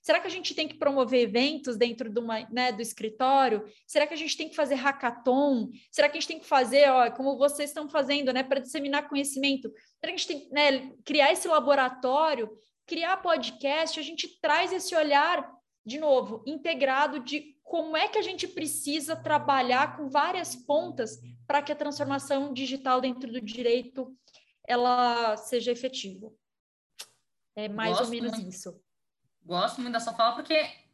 Será 0.05 0.19
que 0.19 0.27
a 0.27 0.29
gente 0.29 0.53
tem 0.53 0.67
que 0.67 0.77
promover 0.77 1.21
eventos 1.21 1.77
dentro 1.77 2.11
de 2.11 2.19
uma, 2.19 2.47
né, 2.51 2.71
do 2.71 2.79
escritório? 2.79 3.65
Será 3.87 4.05
que 4.05 4.13
a 4.13 4.17
gente 4.17 4.37
tem 4.37 4.47
que 4.47 4.55
fazer 4.55 4.75
hackathon? 4.75 5.71
Será 5.89 6.07
que 6.07 6.15
a 6.15 6.21
gente 6.21 6.27
tem 6.27 6.39
que 6.39 6.45
fazer, 6.45 6.87
ó, 6.91 7.09
como 7.09 7.35
vocês 7.39 7.71
estão 7.71 7.89
fazendo, 7.89 8.31
né, 8.31 8.43
para 8.43 8.59
disseminar 8.59 9.09
conhecimento? 9.09 9.67
Será 9.99 10.01
que 10.01 10.13
a 10.13 10.17
gente 10.17 10.27
tem 10.27 10.39
que 10.41 10.53
né, 10.53 10.93
criar 11.03 11.31
esse 11.31 11.47
laboratório, 11.47 12.55
criar 12.85 13.17
podcast? 13.17 13.99
A 13.99 14.03
gente 14.03 14.39
traz 14.39 14.71
esse 14.71 14.95
olhar, 14.95 15.51
de 15.83 15.97
novo, 15.97 16.43
integrado 16.45 17.19
de 17.21 17.55
como 17.63 17.97
é 17.97 18.07
que 18.07 18.19
a 18.19 18.21
gente 18.21 18.47
precisa 18.47 19.15
trabalhar 19.15 19.97
com 19.97 20.07
várias 20.07 20.55
pontas 20.55 21.19
para 21.47 21.63
que 21.63 21.71
a 21.71 21.75
transformação 21.75 22.53
digital 22.53 23.01
dentro 23.01 23.31
do 23.31 23.41
direito 23.41 24.15
ela 24.67 25.35
seja 25.35 25.71
efetiva. 25.71 26.31
É 27.55 27.67
mais 27.67 27.97
Gosto 27.97 28.03
ou 28.03 28.11
menos 28.11 28.33
muito. 28.33 28.49
isso. 28.49 28.84
Gosto 29.45 29.79
muito 29.79 29.93
da 29.93 29.99
sua 29.99 30.13
fala, 30.13 30.33
porque 30.35 30.53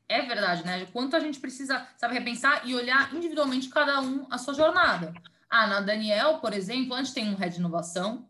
é 0.09 0.21
verdade, 0.23 0.65
né? 0.65 0.85
Quanto 0.87 1.15
a 1.15 1.19
gente 1.19 1.39
precisa, 1.39 1.87
sabe, 1.97 2.13
repensar 2.13 2.67
e 2.67 2.75
olhar 2.75 3.13
individualmente 3.15 3.69
cada 3.69 4.01
um 4.01 4.27
a 4.29 4.37
sua 4.37 4.53
jornada. 4.53 5.13
Ah, 5.49 5.67
na 5.67 5.81
Daniel, 5.81 6.39
por 6.39 6.53
exemplo, 6.53 6.93
a 6.93 7.01
gente 7.01 7.13
tem 7.13 7.29
um 7.29 7.35
head 7.35 7.53
de 7.53 7.59
inovação, 7.59 8.27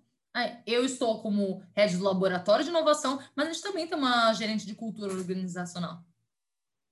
eu 0.66 0.86
estou 0.86 1.22
como 1.22 1.62
head 1.76 1.98
do 1.98 2.04
laboratório 2.04 2.64
de 2.64 2.70
inovação, 2.70 3.22
mas 3.36 3.48
a 3.48 3.52
gente 3.52 3.64
também 3.64 3.88
tem 3.88 3.98
uma 3.98 4.32
gerente 4.34 4.66
de 4.66 4.76
cultura 4.76 5.12
organizacional. 5.12 6.04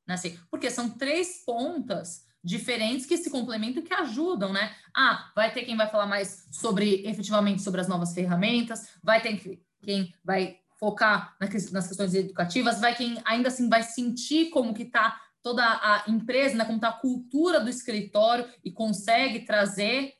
Né? 0.05 0.15
Assim, 0.15 0.37
porque 0.49 0.69
são 0.69 0.89
três 0.89 1.43
pontas 1.45 2.27
diferentes 2.43 3.05
que 3.05 3.17
se 3.17 3.29
complementam 3.29 3.83
e 3.83 3.85
que 3.85 3.93
ajudam, 3.93 4.51
né? 4.51 4.75
Ah, 4.95 5.31
vai 5.35 5.53
ter 5.53 5.63
quem 5.63 5.77
vai 5.77 5.89
falar 5.89 6.07
mais 6.07 6.47
sobre, 6.51 7.05
efetivamente, 7.05 7.61
sobre 7.61 7.81
as 7.81 7.87
novas 7.87 8.13
ferramentas, 8.13 8.89
vai 9.03 9.21
ter 9.21 9.61
quem 9.81 10.13
vai 10.23 10.59
focar 10.79 11.35
nas 11.39 11.87
questões 11.87 12.13
educativas, 12.13 12.79
vai 12.79 12.95
quem 12.95 13.21
ainda 13.25 13.49
assim 13.49 13.67
vai 13.67 13.83
sentir 13.83 14.49
como 14.49 14.73
que 14.73 14.83
está 14.83 15.19
toda 15.41 15.63
a 15.63 16.05
empresa, 16.07 16.55
né, 16.55 16.65
como 16.65 16.77
está 16.77 16.89
a 16.89 16.99
cultura 16.99 17.59
do 17.59 17.69
escritório 17.69 18.47
e 18.63 18.71
consegue 18.71 19.41
trazer 19.41 20.13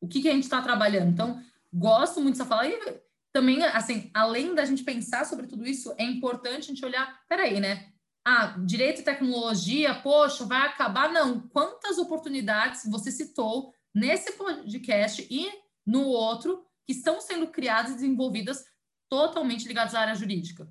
o 0.00 0.08
que, 0.08 0.22
que 0.22 0.28
a 0.28 0.32
gente 0.32 0.44
está 0.44 0.60
trabalhando. 0.60 1.10
Então, 1.10 1.42
gosto 1.72 2.20
muito 2.20 2.36
dessa 2.36 2.48
fala. 2.48 2.68
E 2.68 3.02
também, 3.32 3.62
assim, 3.64 4.10
além 4.14 4.54
da 4.54 4.64
gente 4.64 4.84
pensar 4.84 5.24
sobre 5.24 5.46
tudo 5.46 5.66
isso, 5.66 5.94
é 5.98 6.04
importante 6.04 6.58
a 6.58 6.74
gente 6.74 6.84
olhar, 6.84 7.20
peraí, 7.28 7.58
né? 7.60 7.88
Ah, 8.26 8.56
direito 8.64 9.00
e 9.00 9.04
tecnologia, 9.04 9.94
poxa, 9.94 10.44
vai 10.44 10.66
acabar? 10.66 11.12
Não. 11.12 11.40
Quantas 11.48 11.98
oportunidades 11.98 12.82
você 12.86 13.10
citou 13.10 13.74
nesse 13.94 14.32
podcast 14.32 15.26
e 15.30 15.50
no 15.86 16.04
outro 16.04 16.64
que 16.86 16.92
estão 16.92 17.20
sendo 17.20 17.46
criadas 17.48 17.92
e 17.92 17.94
desenvolvidas 17.96 18.64
totalmente 19.08 19.66
ligados 19.66 19.94
à 19.94 20.00
área 20.00 20.14
jurídica. 20.14 20.68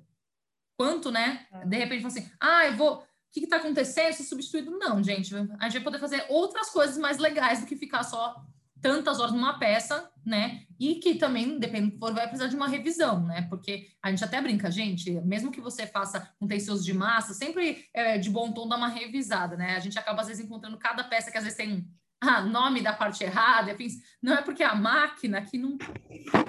Quanto, 0.76 1.10
né? 1.10 1.46
É. 1.52 1.66
De 1.66 1.76
repente, 1.76 2.06
assim, 2.06 2.28
ah, 2.40 2.66
eu 2.66 2.76
vou. 2.76 2.98
O 2.98 3.04
que 3.32 3.40
está 3.40 3.56
acontecendo? 3.56 4.12
Ser 4.12 4.22
substituído? 4.22 4.70
Não, 4.78 5.02
gente. 5.02 5.34
A 5.34 5.68
gente 5.68 5.74
vai 5.74 5.82
poder 5.82 5.98
fazer 5.98 6.24
outras 6.28 6.70
coisas 6.70 6.96
mais 6.96 7.18
legais 7.18 7.60
do 7.60 7.66
que 7.66 7.76
ficar 7.76 8.04
só 8.04 8.44
tantas 8.80 9.18
horas 9.18 9.32
numa 9.32 9.58
peça, 9.58 10.10
né? 10.24 10.66
E 10.78 10.96
que 10.96 11.14
também, 11.14 11.58
dependendo 11.58 11.90
do 11.90 11.94
que 11.94 11.98
for, 11.98 12.12
vai 12.12 12.28
precisar 12.28 12.48
de 12.48 12.54
uma 12.54 12.68
revisão, 12.68 13.24
né? 13.24 13.46
Porque 13.48 13.88
a 14.02 14.10
gente 14.10 14.22
até 14.22 14.42
brinca, 14.42 14.70
gente, 14.70 15.10
mesmo 15.22 15.50
que 15.50 15.60
você 15.60 15.86
faça 15.86 16.20
com 16.38 16.46
tecidos 16.46 16.84
de 16.84 16.92
massa, 16.92 17.32
sempre 17.32 17.88
é 17.94 18.18
de 18.18 18.28
bom 18.28 18.52
tom 18.52 18.68
dar 18.68 18.76
uma 18.76 18.88
revisada, 18.88 19.56
né? 19.56 19.74
A 19.74 19.80
gente 19.80 19.98
acaba, 19.98 20.20
às 20.20 20.28
vezes, 20.28 20.44
encontrando 20.44 20.76
cada 20.76 21.02
peça 21.02 21.30
que 21.30 21.38
às 21.38 21.44
vezes 21.44 21.56
tem 21.56 21.88
ah, 22.20 22.42
nome 22.42 22.82
da 22.82 22.92
parte 22.92 23.24
errada, 23.24 23.72
enfim, 23.72 23.88
não 24.22 24.34
é 24.34 24.42
porque 24.42 24.62
a 24.62 24.74
máquina 24.74 25.40
que 25.42 25.56
não, 25.56 25.78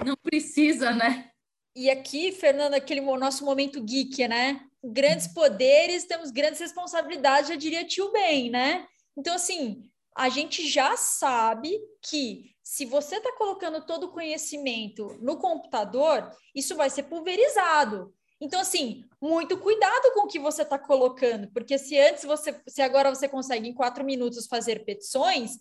não 0.04 0.16
precisa, 0.22 0.92
né? 0.92 1.30
E 1.76 1.90
aqui, 1.90 2.32
Fernando, 2.32 2.72
aquele 2.72 3.02
nosso 3.02 3.44
momento 3.44 3.82
geek, 3.82 4.26
né? 4.26 4.62
Grandes 4.82 5.26
poderes, 5.28 6.06
temos 6.06 6.30
grandes 6.30 6.58
responsabilidades, 6.58 7.50
já 7.50 7.54
diria 7.54 7.84
tio 7.84 8.10
bem, 8.10 8.48
né? 8.48 8.86
Então, 9.14 9.34
assim, 9.34 9.82
a 10.16 10.30
gente 10.30 10.66
já 10.66 10.96
sabe 10.96 11.78
que 12.00 12.54
se 12.62 12.86
você 12.86 13.16
está 13.16 13.30
colocando 13.36 13.84
todo 13.84 14.04
o 14.04 14.10
conhecimento 14.10 15.18
no 15.20 15.36
computador, 15.36 16.30
isso 16.54 16.74
vai 16.74 16.88
ser 16.88 17.02
pulverizado. 17.02 18.10
Então, 18.40 18.58
assim, 18.58 19.04
muito 19.20 19.58
cuidado 19.58 20.14
com 20.14 20.24
o 20.24 20.28
que 20.28 20.38
você 20.38 20.62
está 20.62 20.78
colocando, 20.78 21.50
porque 21.52 21.76
se 21.76 21.98
antes 21.98 22.24
você, 22.24 22.58
se 22.66 22.80
agora 22.80 23.14
você 23.14 23.28
consegue 23.28 23.68
em 23.68 23.74
quatro 23.74 24.02
minutos 24.02 24.46
fazer 24.46 24.82
petições, 24.86 25.58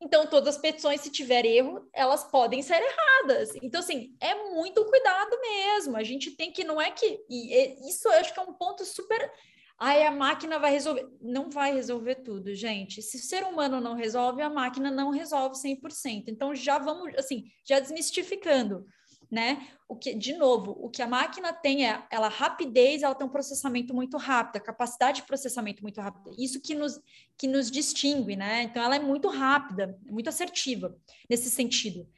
então, 0.00 0.26
todas 0.26 0.54
as 0.54 0.60
petições, 0.60 1.00
se 1.00 1.10
tiver 1.10 1.44
erro, 1.44 1.88
elas 1.92 2.22
podem 2.22 2.62
ser 2.62 2.80
erradas. 2.80 3.50
Então, 3.60 3.80
assim, 3.80 4.16
é 4.20 4.34
muito 4.54 4.84
cuidado 4.84 5.36
mesmo. 5.40 5.96
A 5.96 6.04
gente 6.04 6.30
tem 6.30 6.52
que, 6.52 6.62
não 6.62 6.80
é 6.80 6.90
que. 6.90 7.24
E 7.28 7.88
isso 7.88 8.06
eu 8.06 8.12
acho 8.12 8.32
que 8.32 8.38
é 8.38 8.42
um 8.42 8.52
ponto 8.52 8.84
super. 8.84 9.30
Ai, 9.76 10.04
a 10.04 10.10
máquina 10.10 10.58
vai 10.58 10.70
resolver. 10.70 11.08
Não 11.20 11.50
vai 11.50 11.74
resolver 11.74 12.16
tudo, 12.16 12.54
gente. 12.54 13.02
Se 13.02 13.16
o 13.16 13.20
ser 13.20 13.42
humano 13.42 13.80
não 13.80 13.94
resolve, 13.94 14.40
a 14.40 14.50
máquina 14.50 14.88
não 14.90 15.10
resolve 15.10 15.56
100%. 15.56 16.28
Então, 16.28 16.54
já 16.54 16.78
vamos, 16.78 17.12
assim, 17.16 17.44
já 17.64 17.80
desmistificando. 17.80 18.86
Né? 19.30 19.68
O 19.86 19.96
que, 19.96 20.14
de 20.14 20.34
novo, 20.34 20.76
o 20.80 20.88
que 20.88 21.02
a 21.02 21.06
máquina 21.06 21.52
tem 21.52 21.86
é 21.86 22.02
ela 22.10 22.28
rapidez, 22.28 23.02
ela 23.02 23.14
tem 23.14 23.26
um 23.26 23.30
processamento 23.30 23.94
muito 23.94 24.16
rápido, 24.16 24.62
capacidade 24.62 25.20
de 25.20 25.26
processamento 25.26 25.82
muito 25.82 26.00
rápida. 26.00 26.30
Isso 26.38 26.60
que 26.60 26.74
nos, 26.74 27.00
que 27.36 27.46
nos 27.46 27.70
distingue, 27.70 28.36
né? 28.36 28.62
Então 28.62 28.82
ela 28.82 28.96
é 28.96 29.00
muito 29.00 29.28
rápida, 29.28 29.98
muito 30.08 30.28
assertiva 30.28 30.96
nesse 31.28 31.50
sentido. 31.50 32.08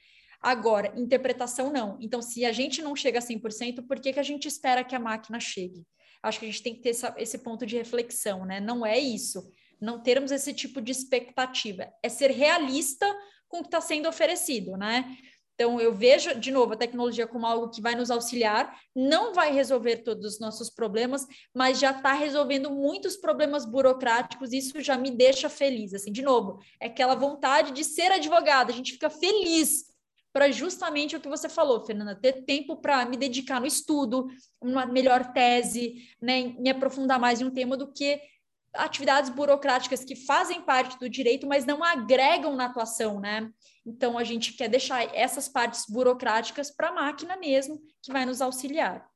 Agora, 0.41 0.93
interpretação 0.97 1.71
não. 1.71 1.99
Então, 2.01 2.23
se 2.23 2.45
a 2.47 2.53
gente 2.53 2.81
não 2.81 2.97
chega 2.97 3.19
a 3.19 3.23
100%, 3.23 3.87
por 3.87 4.01
que, 4.01 4.13
que 4.13 4.21
a 4.21 4.25
gente 4.25 4.49
espera 4.49 4.83
que 4.83 4.95
a 4.95 4.99
máquina 4.99 5.39
chegue? 5.39 5.85
Acho 6.23 6.39
que 6.39 6.47
a 6.47 6.49
gente 6.49 6.63
tem 6.63 6.75
que 6.75 6.81
ter 6.81 6.91
essa, 6.91 7.15
esse 7.19 7.39
ponto 7.39 7.67
de 7.67 7.77
reflexão, 7.77 8.45
né? 8.47 8.59
Não 8.59 8.85
é 8.85 8.99
isso. 8.99 9.51
Não 9.81 10.03
termos 10.03 10.31
esse 10.31 10.53
tipo 10.55 10.81
de 10.81 10.93
expectativa. 10.93 11.93
É 12.03 12.09
ser 12.09 12.31
realista 12.31 13.07
com 13.49 13.59
o 13.59 13.63
que 13.63 13.69
está 13.69 13.81
sendo 13.81 14.09
oferecido, 14.09 14.77
né? 14.77 15.17
Então, 15.61 15.79
eu 15.79 15.93
vejo, 15.93 16.41
de 16.41 16.51
novo, 16.51 16.73
a 16.73 16.77
tecnologia 16.77 17.27
como 17.27 17.45
algo 17.45 17.69
que 17.69 17.83
vai 17.83 17.95
nos 17.95 18.11
auxiliar, 18.11 18.75
não 18.97 19.35
vai 19.35 19.53
resolver 19.53 19.99
todos 19.99 20.25
os 20.25 20.41
nossos 20.41 20.71
problemas, 20.71 21.27
mas 21.55 21.79
já 21.79 21.91
está 21.91 22.15
resolvendo 22.15 22.71
muitos 22.71 23.15
problemas 23.15 23.67
burocráticos, 23.67 24.55
isso 24.55 24.81
já 24.81 24.97
me 24.97 25.11
deixa 25.11 25.51
feliz. 25.51 25.93
Assim, 25.93 26.11
de 26.11 26.23
novo, 26.23 26.61
é 26.81 26.87
aquela 26.87 27.15
vontade 27.15 27.73
de 27.73 27.85
ser 27.85 28.11
advogada, 28.11 28.73
a 28.73 28.75
gente 28.75 28.93
fica 28.93 29.11
feliz 29.11 29.85
para 30.33 30.51
justamente 30.51 31.15
o 31.15 31.21
que 31.21 31.29
você 31.29 31.47
falou, 31.47 31.85
Fernanda, 31.85 32.15
ter 32.15 32.47
tempo 32.47 32.77
para 32.77 33.05
me 33.05 33.19
dedicar 33.19 33.61
no 33.61 33.67
estudo, 33.67 34.29
uma 34.63 34.87
melhor 34.87 35.31
tese, 35.35 36.09
né, 36.23 36.55
me 36.59 36.71
aprofundar 36.71 37.21
mais 37.21 37.43
em 37.43 37.45
um 37.45 37.51
tema 37.51 37.77
do 37.77 37.93
que 37.93 38.19
atividades 38.75 39.31
burocráticas 39.31 40.05
que 40.05 40.15
fazem 40.15 40.63
parte 40.63 40.99
do 40.99 41.09
direito, 41.09 41.47
mas 41.47 41.65
não 41.65 41.83
agregam 41.83 42.55
na 42.57 42.67
atuação, 42.67 43.21
né? 43.21 43.51
Então 43.85 44.19
a 44.19 44.25
gente 44.25 44.53
quer 44.53 44.69
deixar 44.69 45.03
essas 45.15 45.49
partes 45.49 45.85
burocráticas 45.89 46.71
para 46.71 46.89
a 46.89 46.93
máquina 46.93 47.37
mesmo, 47.37 47.81
que 48.03 48.13
vai 48.13 48.25
nos 48.25 48.41
auxiliar. 48.41 49.09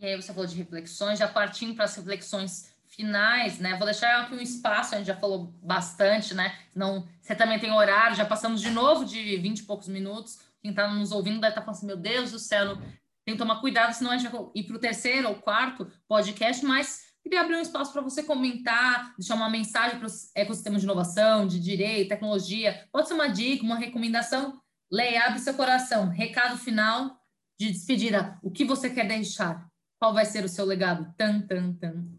E 0.00 0.06
aí 0.06 0.16
você 0.16 0.32
falou 0.32 0.46
de 0.46 0.56
reflexões, 0.56 1.18
já 1.18 1.28
partindo 1.28 1.74
para 1.74 1.84
as 1.84 1.96
reflexões 1.96 2.72
finais, 2.86 3.58
né? 3.58 3.76
Vou 3.76 3.84
deixar 3.84 4.22
aqui 4.22 4.34
um 4.34 4.40
espaço, 4.40 4.94
a 4.94 4.98
gente 4.98 5.06
já 5.06 5.16
falou 5.16 5.52
bastante, 5.62 6.34
né? 6.34 6.56
Não, 6.74 7.06
você 7.20 7.34
também 7.34 7.58
tem 7.58 7.72
horário, 7.72 8.16
já 8.16 8.24
passamos 8.24 8.60
de 8.60 8.70
novo 8.70 9.04
de 9.04 9.36
20 9.36 9.58
e 9.58 9.62
poucos 9.64 9.88
minutos. 9.88 10.38
Quem 10.60 10.70
está 10.70 10.88
nos 10.88 11.12
ouvindo 11.12 11.40
deve 11.40 11.50
estar 11.50 11.60
tá 11.60 11.64
falando 11.64 11.76
assim, 11.76 11.86
meu 11.86 11.96
Deus 11.96 12.32
do 12.32 12.38
céu, 12.38 12.76
tem 13.24 13.34
que 13.34 13.38
tomar 13.38 13.60
cuidado, 13.60 13.92
senão 13.92 14.10
a 14.10 14.16
gente 14.16 14.30
vai 14.30 14.40
ir 14.54 14.64
para 14.64 14.76
o 14.76 14.80
terceiro 14.80 15.28
ou 15.28 15.34
quarto 15.36 15.90
podcast, 16.08 16.64
mas 16.64 17.07
queria 17.28 17.42
abrir 17.42 17.56
um 17.56 17.62
espaço 17.62 17.92
para 17.92 18.02
você 18.02 18.22
comentar, 18.22 19.14
deixar 19.16 19.34
uma 19.34 19.50
mensagem 19.50 19.98
para 19.98 20.08
o 20.08 20.12
ecossistema 20.34 20.78
de 20.78 20.84
inovação, 20.84 21.46
de 21.46 21.60
direito, 21.60 22.08
tecnologia. 22.08 22.88
Pode 22.90 23.08
ser 23.08 23.14
uma 23.14 23.28
dica, 23.28 23.62
uma 23.62 23.76
recomendação. 23.76 24.60
Leia, 24.90 25.26
abre 25.26 25.38
seu 25.38 25.54
coração. 25.54 26.08
Recado 26.08 26.56
final 26.56 27.18
de 27.60 27.70
despedida. 27.70 28.38
O 28.42 28.50
que 28.50 28.64
você 28.64 28.88
quer 28.88 29.06
deixar? 29.06 29.68
Qual 30.00 30.14
vai 30.14 30.24
ser 30.24 30.44
o 30.44 30.48
seu 30.48 30.64
legado? 30.64 31.12
Tan, 31.16 31.40
tan, 31.42 31.74
tan. 31.74 32.18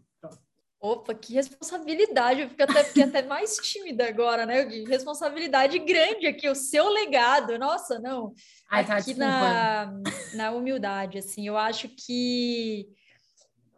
Opa, 0.82 1.12
que 1.12 1.34
responsabilidade! 1.34 2.40
Eu 2.40 2.48
fico 2.48 2.62
até, 2.62 2.84
fiquei 2.84 3.02
até 3.02 3.22
mais 3.22 3.56
tímida 3.56 4.08
agora, 4.08 4.46
né? 4.46 4.62
Responsabilidade 4.88 5.78
grande 5.78 6.26
aqui, 6.26 6.48
o 6.48 6.54
seu 6.54 6.88
legado. 6.88 7.58
Nossa, 7.58 7.98
não. 7.98 8.32
Ai, 8.70 8.86
tá, 8.86 8.96
aqui 8.96 9.12
na, 9.12 9.92
na 10.32 10.52
humildade, 10.52 11.18
assim, 11.18 11.46
eu 11.46 11.58
acho 11.58 11.86
que 11.86 12.88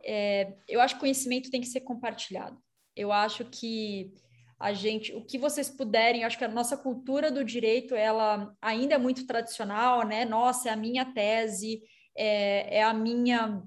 é, 0.04 0.54
eu 0.68 0.80
acho 0.80 0.94
que 0.94 1.00
conhecimento 1.00 1.50
tem 1.50 1.60
que 1.60 1.66
ser 1.66 1.80
compartilhado. 1.80 2.58
Eu 2.94 3.12
acho 3.12 3.44
que 3.44 4.12
a 4.58 4.72
gente, 4.72 5.12
o 5.14 5.24
que 5.24 5.38
vocês 5.38 5.68
puderem, 5.68 6.24
acho 6.24 6.38
que 6.38 6.44
a 6.44 6.48
nossa 6.48 6.76
cultura 6.76 7.30
do 7.30 7.44
direito, 7.44 7.94
ela 7.94 8.54
ainda 8.60 8.94
é 8.94 8.98
muito 8.98 9.26
tradicional, 9.26 10.06
né? 10.06 10.24
Nossa, 10.24 10.68
é 10.68 10.72
a 10.72 10.76
minha 10.76 11.04
tese, 11.04 11.82
é, 12.16 12.78
é 12.78 12.82
a 12.82 12.94
minha 12.94 13.62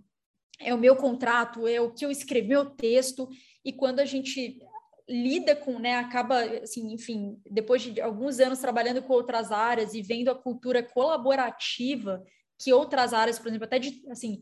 é 0.59 0.73
o 0.73 0.77
meu 0.77 0.95
contrato, 0.95 1.67
é 1.67 1.81
o 1.81 1.91
que 1.91 2.05
eu 2.05 2.11
escrevi, 2.11 2.47
meu 2.47 2.65
texto, 2.65 3.27
e 3.63 3.73
quando 3.73 3.99
a 3.99 4.05
gente 4.05 4.57
lida 5.07 5.55
com, 5.55 5.77
né, 5.77 5.95
acaba, 5.95 6.39
assim, 6.63 6.93
enfim, 6.93 7.39
depois 7.49 7.81
de 7.81 8.01
alguns 8.01 8.39
anos 8.39 8.59
trabalhando 8.59 9.01
com 9.01 9.13
outras 9.13 9.51
áreas 9.51 9.93
e 9.93 10.01
vendo 10.01 10.31
a 10.31 10.35
cultura 10.35 10.81
colaborativa 10.81 12.23
que 12.57 12.73
outras 12.73 13.13
áreas, 13.13 13.37
por 13.37 13.49
exemplo, 13.49 13.65
até 13.65 13.77
de, 13.77 14.01
assim, 14.09 14.41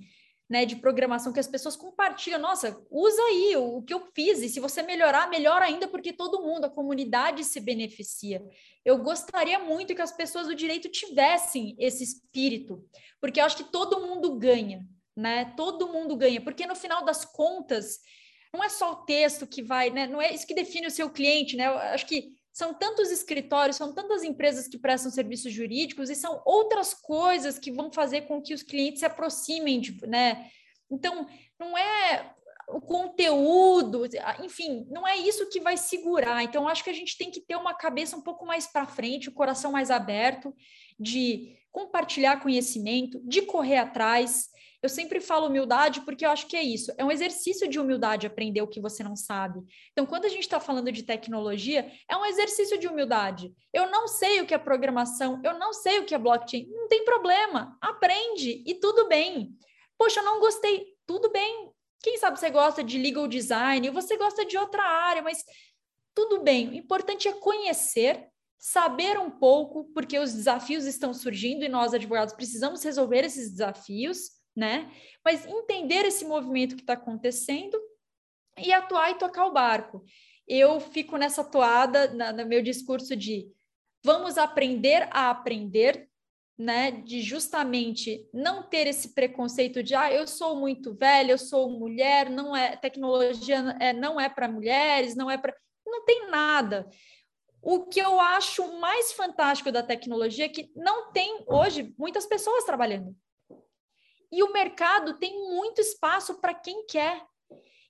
né, 0.49 0.65
de 0.65 0.75
programação 0.75 1.31
que 1.31 1.39
as 1.39 1.47
pessoas 1.47 1.75
compartilham, 1.75 2.39
nossa, 2.39 2.79
usa 2.91 3.21
aí 3.23 3.55
o, 3.55 3.81
que 3.81 3.93
eu 3.93 4.01
fiz, 4.13 4.41
e 4.41 4.49
se 4.49 4.59
você 4.59 4.83
melhorar, 4.83 5.29
melhor 5.29 5.61
ainda, 5.61 5.87
porque 5.87 6.11
todo 6.11 6.41
mundo, 6.41 6.65
a 6.65 6.69
comunidade 6.69 7.43
se 7.43 7.59
beneficia. 7.59 8.43
Eu 8.83 8.97
gostaria 8.99 9.57
muito 9.59 9.95
que 9.95 10.01
as 10.01 10.11
pessoas 10.11 10.47
do 10.47 10.55
direito 10.55 10.89
tivessem 10.89 11.75
esse 11.79 12.03
espírito, 12.03 12.83
porque 13.21 13.39
eu 13.39 13.45
acho 13.45 13.57
que 13.57 13.71
todo 13.71 14.01
mundo 14.01 14.37
ganha, 14.37 14.85
né? 15.15 15.53
Todo 15.55 15.91
mundo 15.91 16.15
ganha, 16.15 16.41
porque 16.41 16.65
no 16.65 16.75
final 16.75 17.05
das 17.05 17.23
contas, 17.23 17.99
não 18.53 18.63
é 18.63 18.69
só 18.69 18.91
o 18.91 19.05
texto 19.05 19.47
que 19.47 19.63
vai, 19.63 19.89
né? 19.89 20.05
Não 20.07 20.21
é 20.21 20.33
isso 20.33 20.45
que 20.45 20.53
define 20.53 20.87
o 20.87 20.91
seu 20.91 21.09
cliente, 21.09 21.55
né? 21.55 21.67
Eu 21.67 21.77
acho 21.77 22.05
que 22.05 22.33
são 22.53 22.71
tantos 22.71 23.09
escritórios, 23.09 23.75
são 23.75 23.91
tantas 23.93 24.23
empresas 24.23 24.67
que 24.67 24.77
prestam 24.77 25.11
serviços 25.11 25.51
jurídicos 25.51 26.11
e 26.11 26.15
são 26.15 26.39
outras 26.45 26.93
coisas 26.93 27.57
que 27.57 27.71
vão 27.71 27.91
fazer 27.91 28.21
com 28.21 28.39
que 28.39 28.53
os 28.53 28.61
clientes 28.61 28.99
se 28.99 29.05
aproximem, 29.05 29.81
de, 29.81 30.05
né? 30.05 30.51
Então, 30.89 31.27
não 31.59 31.75
é 31.75 32.31
o 32.69 32.79
conteúdo, 32.79 34.03
enfim, 34.43 34.87
não 34.89 35.05
é 35.07 35.17
isso 35.17 35.49
que 35.49 35.59
vai 35.59 35.75
segurar. 35.75 36.43
Então, 36.43 36.67
acho 36.67 36.83
que 36.83 36.91
a 36.91 36.93
gente 36.93 37.17
tem 37.17 37.31
que 37.31 37.41
ter 37.41 37.55
uma 37.55 37.73
cabeça 37.73 38.15
um 38.15 38.21
pouco 38.21 38.45
mais 38.45 38.67
para 38.67 38.85
frente, 38.85 39.29
o 39.29 39.33
coração 39.33 39.71
mais 39.71 39.89
aberto, 39.89 40.55
de 40.99 41.57
compartilhar 41.71 42.39
conhecimento, 42.39 43.19
de 43.25 43.41
correr 43.41 43.77
atrás, 43.77 44.47
eu 44.83 44.89
sempre 44.89 45.21
falo 45.21 45.47
humildade 45.47 46.01
porque 46.01 46.25
eu 46.25 46.29
acho 46.29 46.45
que 46.45 46.57
é 46.57 46.61
isso. 46.61 46.91
É 46.97 47.05
um 47.05 47.11
exercício 47.11 47.69
de 47.69 47.79
humildade 47.79 48.27
aprender 48.27 48.61
o 48.61 48.67
que 48.67 48.81
você 48.81 49.01
não 49.01 49.15
sabe. 49.15 49.61
Então, 49.93 50.05
quando 50.05 50.25
a 50.25 50.29
gente 50.29 50.41
está 50.41 50.59
falando 50.59 50.91
de 50.91 51.03
tecnologia, 51.03 51.89
é 52.09 52.17
um 52.17 52.25
exercício 52.25 52.77
de 52.77 52.85
humildade. 52.85 53.53
Eu 53.71 53.89
não 53.89 54.09
sei 54.09 54.41
o 54.41 54.45
que 54.45 54.53
é 54.53 54.57
programação, 54.57 55.41
eu 55.41 55.57
não 55.57 55.71
sei 55.71 55.99
o 55.99 56.05
que 56.05 56.13
é 56.13 56.17
blockchain. 56.17 56.67
Não 56.69 56.89
tem 56.89 57.05
problema. 57.05 57.77
Aprende 57.79 58.61
e 58.67 58.75
tudo 58.75 59.07
bem. 59.07 59.57
Poxa, 59.97 60.19
eu 60.19 60.25
não 60.25 60.41
gostei. 60.41 60.85
Tudo 61.07 61.31
bem. 61.31 61.71
Quem 62.01 62.17
sabe 62.17 62.37
você 62.37 62.49
gosta 62.49 62.83
de 62.83 62.97
legal 62.97 63.25
design, 63.25 63.89
você 63.89 64.17
gosta 64.17 64.45
de 64.45 64.57
outra 64.57 64.83
área, 64.83 65.21
mas 65.21 65.45
tudo 66.13 66.43
bem. 66.43 66.69
O 66.69 66.73
importante 66.73 67.29
é 67.29 67.31
conhecer 67.31 68.27
saber 68.59 69.19
um 69.19 69.29
pouco, 69.29 69.85
porque 69.93 70.17
os 70.17 70.33
desafios 70.33 70.85
estão 70.85 71.13
surgindo 71.13 71.65
e 71.65 71.69
nós, 71.69 71.93
advogados, 71.93 72.33
precisamos 72.33 72.81
resolver 72.81 73.25
esses 73.25 73.51
desafios, 73.51 74.29
né? 74.55 74.91
Mas 75.23 75.45
entender 75.45 76.05
esse 76.05 76.25
movimento 76.25 76.75
que 76.75 76.81
está 76.81 76.93
acontecendo 76.93 77.79
e 78.57 78.71
atuar 78.71 79.11
e 79.11 79.15
tocar 79.15 79.45
o 79.45 79.53
barco. 79.53 80.03
Eu 80.47 80.79
fico 80.79 81.17
nessa 81.17 81.43
toada 81.43 82.13
na, 82.13 82.31
no 82.31 82.45
meu 82.45 82.61
discurso 82.61 83.15
de 83.15 83.47
vamos 84.03 84.37
aprender 84.37 85.07
a 85.11 85.29
aprender, 85.29 86.07
né? 86.57 86.91
De 86.91 87.21
justamente 87.21 88.27
não 88.33 88.63
ter 88.63 88.85
esse 88.87 89.13
preconceito 89.13 89.81
de 89.81 89.95
ah, 89.95 90.11
eu 90.11 90.27
sou 90.27 90.55
muito 90.59 90.93
velha, 90.93 91.31
eu 91.31 91.37
sou 91.37 91.69
mulher, 91.69 92.29
não 92.29 92.55
é 92.55 92.75
tecnologia 92.75 93.57
é, 93.79 93.93
não 93.93 94.19
é 94.19 94.29
para 94.29 94.47
mulheres, 94.47 95.15
não 95.15 95.31
é 95.31 95.37
para. 95.37 95.55
Não 95.85 96.05
tem 96.05 96.29
nada. 96.29 96.87
O 97.61 97.85
que 97.85 97.99
eu 97.99 98.19
acho 98.19 98.77
mais 98.79 99.13
fantástico 99.13 99.71
da 99.71 99.81
tecnologia 99.81 100.45
é 100.45 100.49
que 100.49 100.69
não 100.75 101.11
tem 101.13 101.45
hoje 101.47 101.93
muitas 101.97 102.25
pessoas 102.25 102.65
trabalhando. 102.65 103.15
E 104.33 104.41
o 104.41 104.51
mercado 104.51 105.13
tem 105.19 105.31
muito 105.51 105.79
espaço 105.79 106.41
para 106.41 106.55
quem 106.55 106.87
quer. 106.87 107.23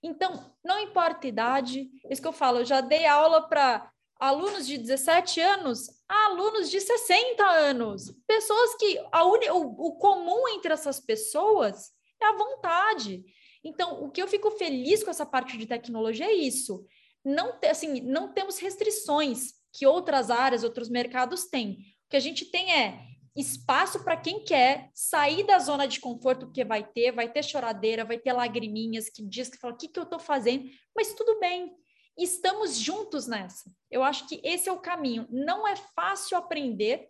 Então, 0.03 0.53
não 0.61 0.77
importa 0.77 1.25
a 1.25 1.29
idade, 1.29 1.89
isso 2.11 2.21
que 2.21 2.27
eu 2.27 2.33
falo, 2.33 2.59
eu 2.59 2.65
já 2.65 2.81
dei 2.81 3.05
aula 3.05 3.47
para 3.47 3.89
alunos 4.19 4.67
de 4.67 4.77
17 4.77 5.39
anos 5.39 5.87
a 6.05 6.25
alunos 6.25 6.69
de 6.69 6.81
60 6.81 7.41
anos. 7.45 8.13
Pessoas 8.27 8.75
que 8.75 9.01
a 9.09 9.23
uni, 9.23 9.49
o, 9.51 9.61
o 9.61 9.95
comum 9.95 10.49
entre 10.49 10.73
essas 10.73 10.99
pessoas 10.99 11.91
é 12.21 12.25
a 12.25 12.35
vontade. 12.35 13.23
Então, 13.63 14.03
o 14.03 14.11
que 14.11 14.21
eu 14.21 14.27
fico 14.27 14.51
feliz 14.51 15.01
com 15.01 15.11
essa 15.11 15.25
parte 15.25 15.57
de 15.57 15.65
tecnologia 15.65 16.25
é 16.25 16.33
isso. 16.33 16.85
Não, 17.23 17.57
assim, 17.69 18.01
não 18.01 18.33
temos 18.33 18.59
restrições 18.59 19.53
que 19.71 19.87
outras 19.87 20.29
áreas, 20.29 20.65
outros 20.65 20.89
mercados 20.89 21.45
têm. 21.45 21.77
O 22.05 22.09
que 22.09 22.17
a 22.17 22.19
gente 22.19 22.43
tem 22.51 22.69
é 22.73 23.12
espaço 23.35 24.03
para 24.03 24.17
quem 24.17 24.43
quer 24.43 24.89
sair 24.93 25.43
da 25.43 25.57
zona 25.59 25.87
de 25.87 25.99
conforto, 25.99 26.45
porque 26.45 26.63
vai 26.63 26.83
ter, 26.83 27.11
vai 27.11 27.31
ter 27.31 27.43
choradeira, 27.43 28.05
vai 28.05 28.17
ter 28.17 28.31
lagriminhas 28.31 29.09
que 29.09 29.25
diz 29.25 29.49
que 29.49 29.57
fala, 29.57 29.73
o 29.73 29.77
que, 29.77 29.87
que 29.87 29.99
eu 29.99 30.03
estou 30.03 30.19
fazendo? 30.19 30.69
Mas 30.95 31.13
tudo 31.13 31.39
bem, 31.39 31.75
estamos 32.17 32.77
juntos 32.77 33.27
nessa. 33.27 33.71
Eu 33.89 34.03
acho 34.03 34.27
que 34.27 34.39
esse 34.43 34.69
é 34.69 34.71
o 34.71 34.79
caminho. 34.79 35.27
Não 35.31 35.67
é 35.67 35.75
fácil 35.75 36.37
aprender, 36.37 37.09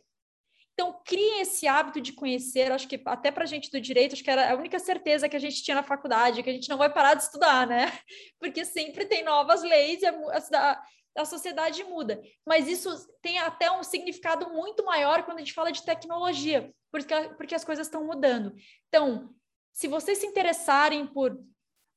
então 0.73 0.99
crie 1.05 1.41
esse 1.41 1.67
hábito 1.67 2.01
de 2.01 2.13
conhecer. 2.13 2.71
Acho 2.71 2.87
que 2.87 3.01
até 3.05 3.31
para 3.31 3.43
a 3.43 3.47
gente 3.47 3.69
do 3.69 3.79
direito, 3.79 4.13
acho 4.13 4.23
que 4.23 4.31
era 4.31 4.51
a 4.51 4.55
única 4.55 4.79
certeza 4.79 5.29
que 5.29 5.35
a 5.35 5.39
gente 5.39 5.61
tinha 5.63 5.75
na 5.75 5.83
faculdade, 5.83 6.41
que 6.41 6.49
a 6.49 6.53
gente 6.53 6.69
não 6.69 6.77
vai 6.77 6.91
parar 6.91 7.13
de 7.13 7.23
estudar, 7.23 7.67
né? 7.67 7.91
Porque 8.39 8.65
sempre 8.65 9.05
tem 9.05 9.23
novas 9.23 9.61
leis 9.61 10.01
e 10.01 10.05
a, 10.05 10.11
a, 10.11 10.83
a 11.15 11.25
sociedade 11.25 11.83
muda. 11.83 12.21
Mas 12.45 12.67
isso 12.67 12.89
tem 13.21 13.37
até 13.39 13.71
um 13.71 13.83
significado 13.83 14.49
muito 14.49 14.83
maior 14.83 15.23
quando 15.23 15.37
a 15.37 15.41
gente 15.41 15.53
fala 15.53 15.71
de 15.71 15.83
tecnologia, 15.83 16.73
porque, 16.91 17.13
porque 17.37 17.55
as 17.55 17.63
coisas 17.63 17.87
estão 17.87 18.05
mudando. 18.05 18.53
Então, 18.87 19.33
se 19.71 19.87
vocês 19.87 20.19
se 20.19 20.25
interessarem 20.27 21.07
por 21.07 21.37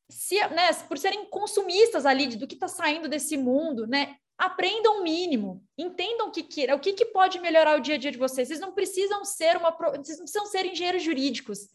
se, 0.09 0.37
né, 0.48 0.72
por 0.88 0.98
serem 0.98 1.29
consumistas 1.29 2.07
ali 2.07 2.29
do 2.37 2.46
que 2.46 2.55
está 2.55 2.68
saindo 2.68 3.09
desse 3.09 3.37
mundo, 3.37 3.87
né, 3.87 4.16
aprendam 4.38 5.00
o 5.00 5.02
mínimo, 5.02 5.64
entendam 5.76 6.29
o 6.29 6.31
que, 6.31 6.42
que 6.42 6.72
o 6.72 6.79
que, 6.79 6.92
que 6.92 7.07
pode 7.07 7.40
melhorar 7.40 7.76
o 7.76 7.81
dia 7.81 7.96
a 7.96 7.98
dia 7.98 8.12
de 8.12 8.18
vocês. 8.18 8.48
Vocês 8.48 8.61
não 8.61 8.72
precisam 8.72 9.24
ser 9.24 9.57
uma, 9.57 9.70
vocês 9.70 10.18
não 10.18 10.24
precisam 10.24 10.46
ser 10.46 10.66
engenheiros 10.66 11.02
jurídicos, 11.02 11.68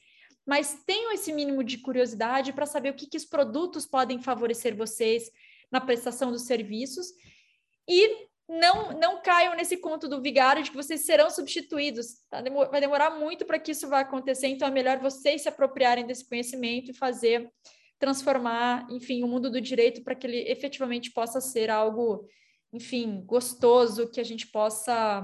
mas 0.46 0.84
tenham 0.86 1.12
esse 1.12 1.34
mínimo 1.34 1.64
de 1.64 1.80
curiosidade 1.80 2.54
para 2.54 2.66
saber 2.66 2.92
o 2.92 2.96
que, 2.96 3.08
que 3.08 3.18
os 3.18 3.26
produtos 3.26 3.86
podem 3.86 4.22
favorecer 4.22 4.76
vocês 4.76 5.30
na 5.72 5.80
prestação 5.80 6.32
dos 6.32 6.44
serviços 6.44 7.08
e 7.88 8.30
não 8.50 8.92
não 9.00 9.22
caiam 9.22 9.56
nesse 9.56 9.78
conto 9.78 10.10
do 10.10 10.22
vigário 10.22 10.62
de 10.62 10.72
que 10.72 10.76
vocês 10.76 11.06
serão 11.06 11.30
substituídos. 11.30 12.20
Tá? 12.30 12.44
Vai 12.70 12.82
demorar 12.82 13.12
muito 13.12 13.46
para 13.46 13.58
que 13.58 13.72
isso 13.72 13.88
vá 13.88 14.02
acontecer, 14.02 14.48
então 14.48 14.68
é 14.68 14.72
melhor 14.72 15.00
vocês 15.00 15.44
se 15.44 15.50
apropriarem 15.50 16.06
desse 16.06 16.28
conhecimento 16.28 16.92
e 16.92 16.98
fazer 16.98 17.50
transformar, 18.02 18.88
enfim, 18.90 19.24
o 19.24 19.28
mundo 19.28 19.48
do 19.48 19.62
direito 19.62 20.04
para 20.04 20.16
que 20.16 20.26
ele 20.26 20.40
efetivamente 20.50 21.12
possa 21.12 21.40
ser 21.40 21.70
algo, 21.70 22.28
enfim, 22.74 23.22
gostoso, 23.24 24.10
que 24.10 24.20
a 24.20 24.24
gente 24.24 24.48
possa 24.48 25.24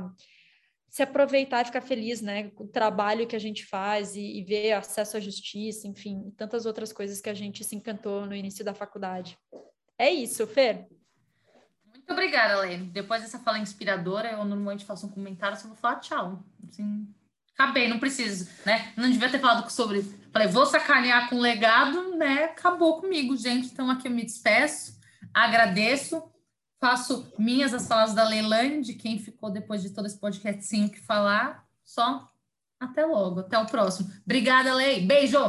se 0.87 1.01
aproveitar 1.01 1.63
e 1.63 1.65
ficar 1.65 1.81
feliz, 1.81 2.21
né, 2.21 2.51
com 2.51 2.65
o 2.65 2.67
trabalho 2.67 3.25
que 3.25 3.35
a 3.35 3.39
gente 3.39 3.65
faz 3.65 4.15
e, 4.15 4.39
e 4.39 4.43
ver 4.43 4.73
acesso 4.73 5.17
à 5.17 5.19
justiça, 5.19 5.87
enfim, 5.87 6.31
tantas 6.37 6.67
outras 6.67 6.93
coisas 6.93 7.19
que 7.19 7.29
a 7.29 7.33
gente 7.33 7.63
se 7.63 7.75
encantou 7.75 8.27
no 8.27 8.35
início 8.35 8.63
da 8.63 8.75
faculdade. 8.75 9.35
É 9.97 10.11
isso, 10.11 10.45
Fer. 10.45 10.87
Muito 12.07 12.11
obrigada, 12.11 12.61
Lê. 12.61 12.77
Depois 12.77 13.21
dessa 13.21 13.39
fala 13.39 13.59
inspiradora, 13.59 14.31
eu 14.31 14.45
normalmente 14.45 14.85
faço 14.85 15.07
um 15.07 15.09
comentário, 15.09 15.57
só 15.57 15.67
vou 15.67 15.75
falar 15.75 15.99
tchau. 15.99 16.43
Assim, 16.67 17.07
acabei, 17.53 17.87
não 17.89 17.99
preciso, 17.99 18.49
né? 18.65 18.93
Não 18.95 19.09
devia 19.09 19.29
ter 19.29 19.39
falado 19.39 19.69
sobre. 19.69 20.03
Falei, 20.31 20.47
vou 20.47 20.65
sacanear 20.65 21.29
com 21.29 21.37
legado, 21.37 22.15
né? 22.15 22.45
Acabou 22.45 23.01
comigo, 23.01 23.35
gente. 23.35 23.67
Então 23.67 23.89
aqui 23.89 24.07
eu 24.07 24.11
me 24.11 24.23
despeço, 24.23 24.97
agradeço, 25.33 26.23
faço 26.79 27.33
minhas 27.37 27.73
as 27.73 27.87
falas 27.87 28.13
da 28.13 28.23
Leilane, 28.23 28.81
de 28.81 28.93
quem 28.93 29.19
ficou 29.19 29.49
depois 29.49 29.81
de 29.81 29.89
todo 29.89 30.05
esse 30.05 30.19
podcastinho 30.19 30.89
que 30.89 30.99
falar. 30.99 31.67
Só 31.83 32.31
até 32.79 33.05
logo, 33.05 33.41
até 33.41 33.57
o 33.57 33.65
próximo. 33.65 34.09
Obrigada, 34.23 34.73
Lei. 34.73 35.05
Beijo. 35.05 35.39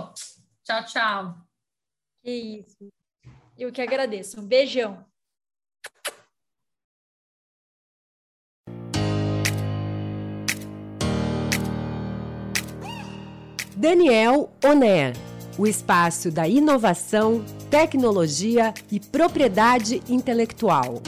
Tchau, 0.65 0.85
tchau. 0.87 1.37
Que 2.23 2.65
isso. 2.67 2.98
Eu 3.59 3.73
que 3.73 3.83
agradeço. 3.83 4.41
Um 4.41 4.47
beijão. 4.47 5.05
Daniel 13.77 14.51
Oner, 14.65 15.13
o 15.59 15.67
espaço 15.67 16.31
da 16.31 16.47
inovação, 16.47 17.45
tecnologia 17.69 18.73
e 18.91 19.01
propriedade 19.01 20.03
intelectual. 20.09 21.03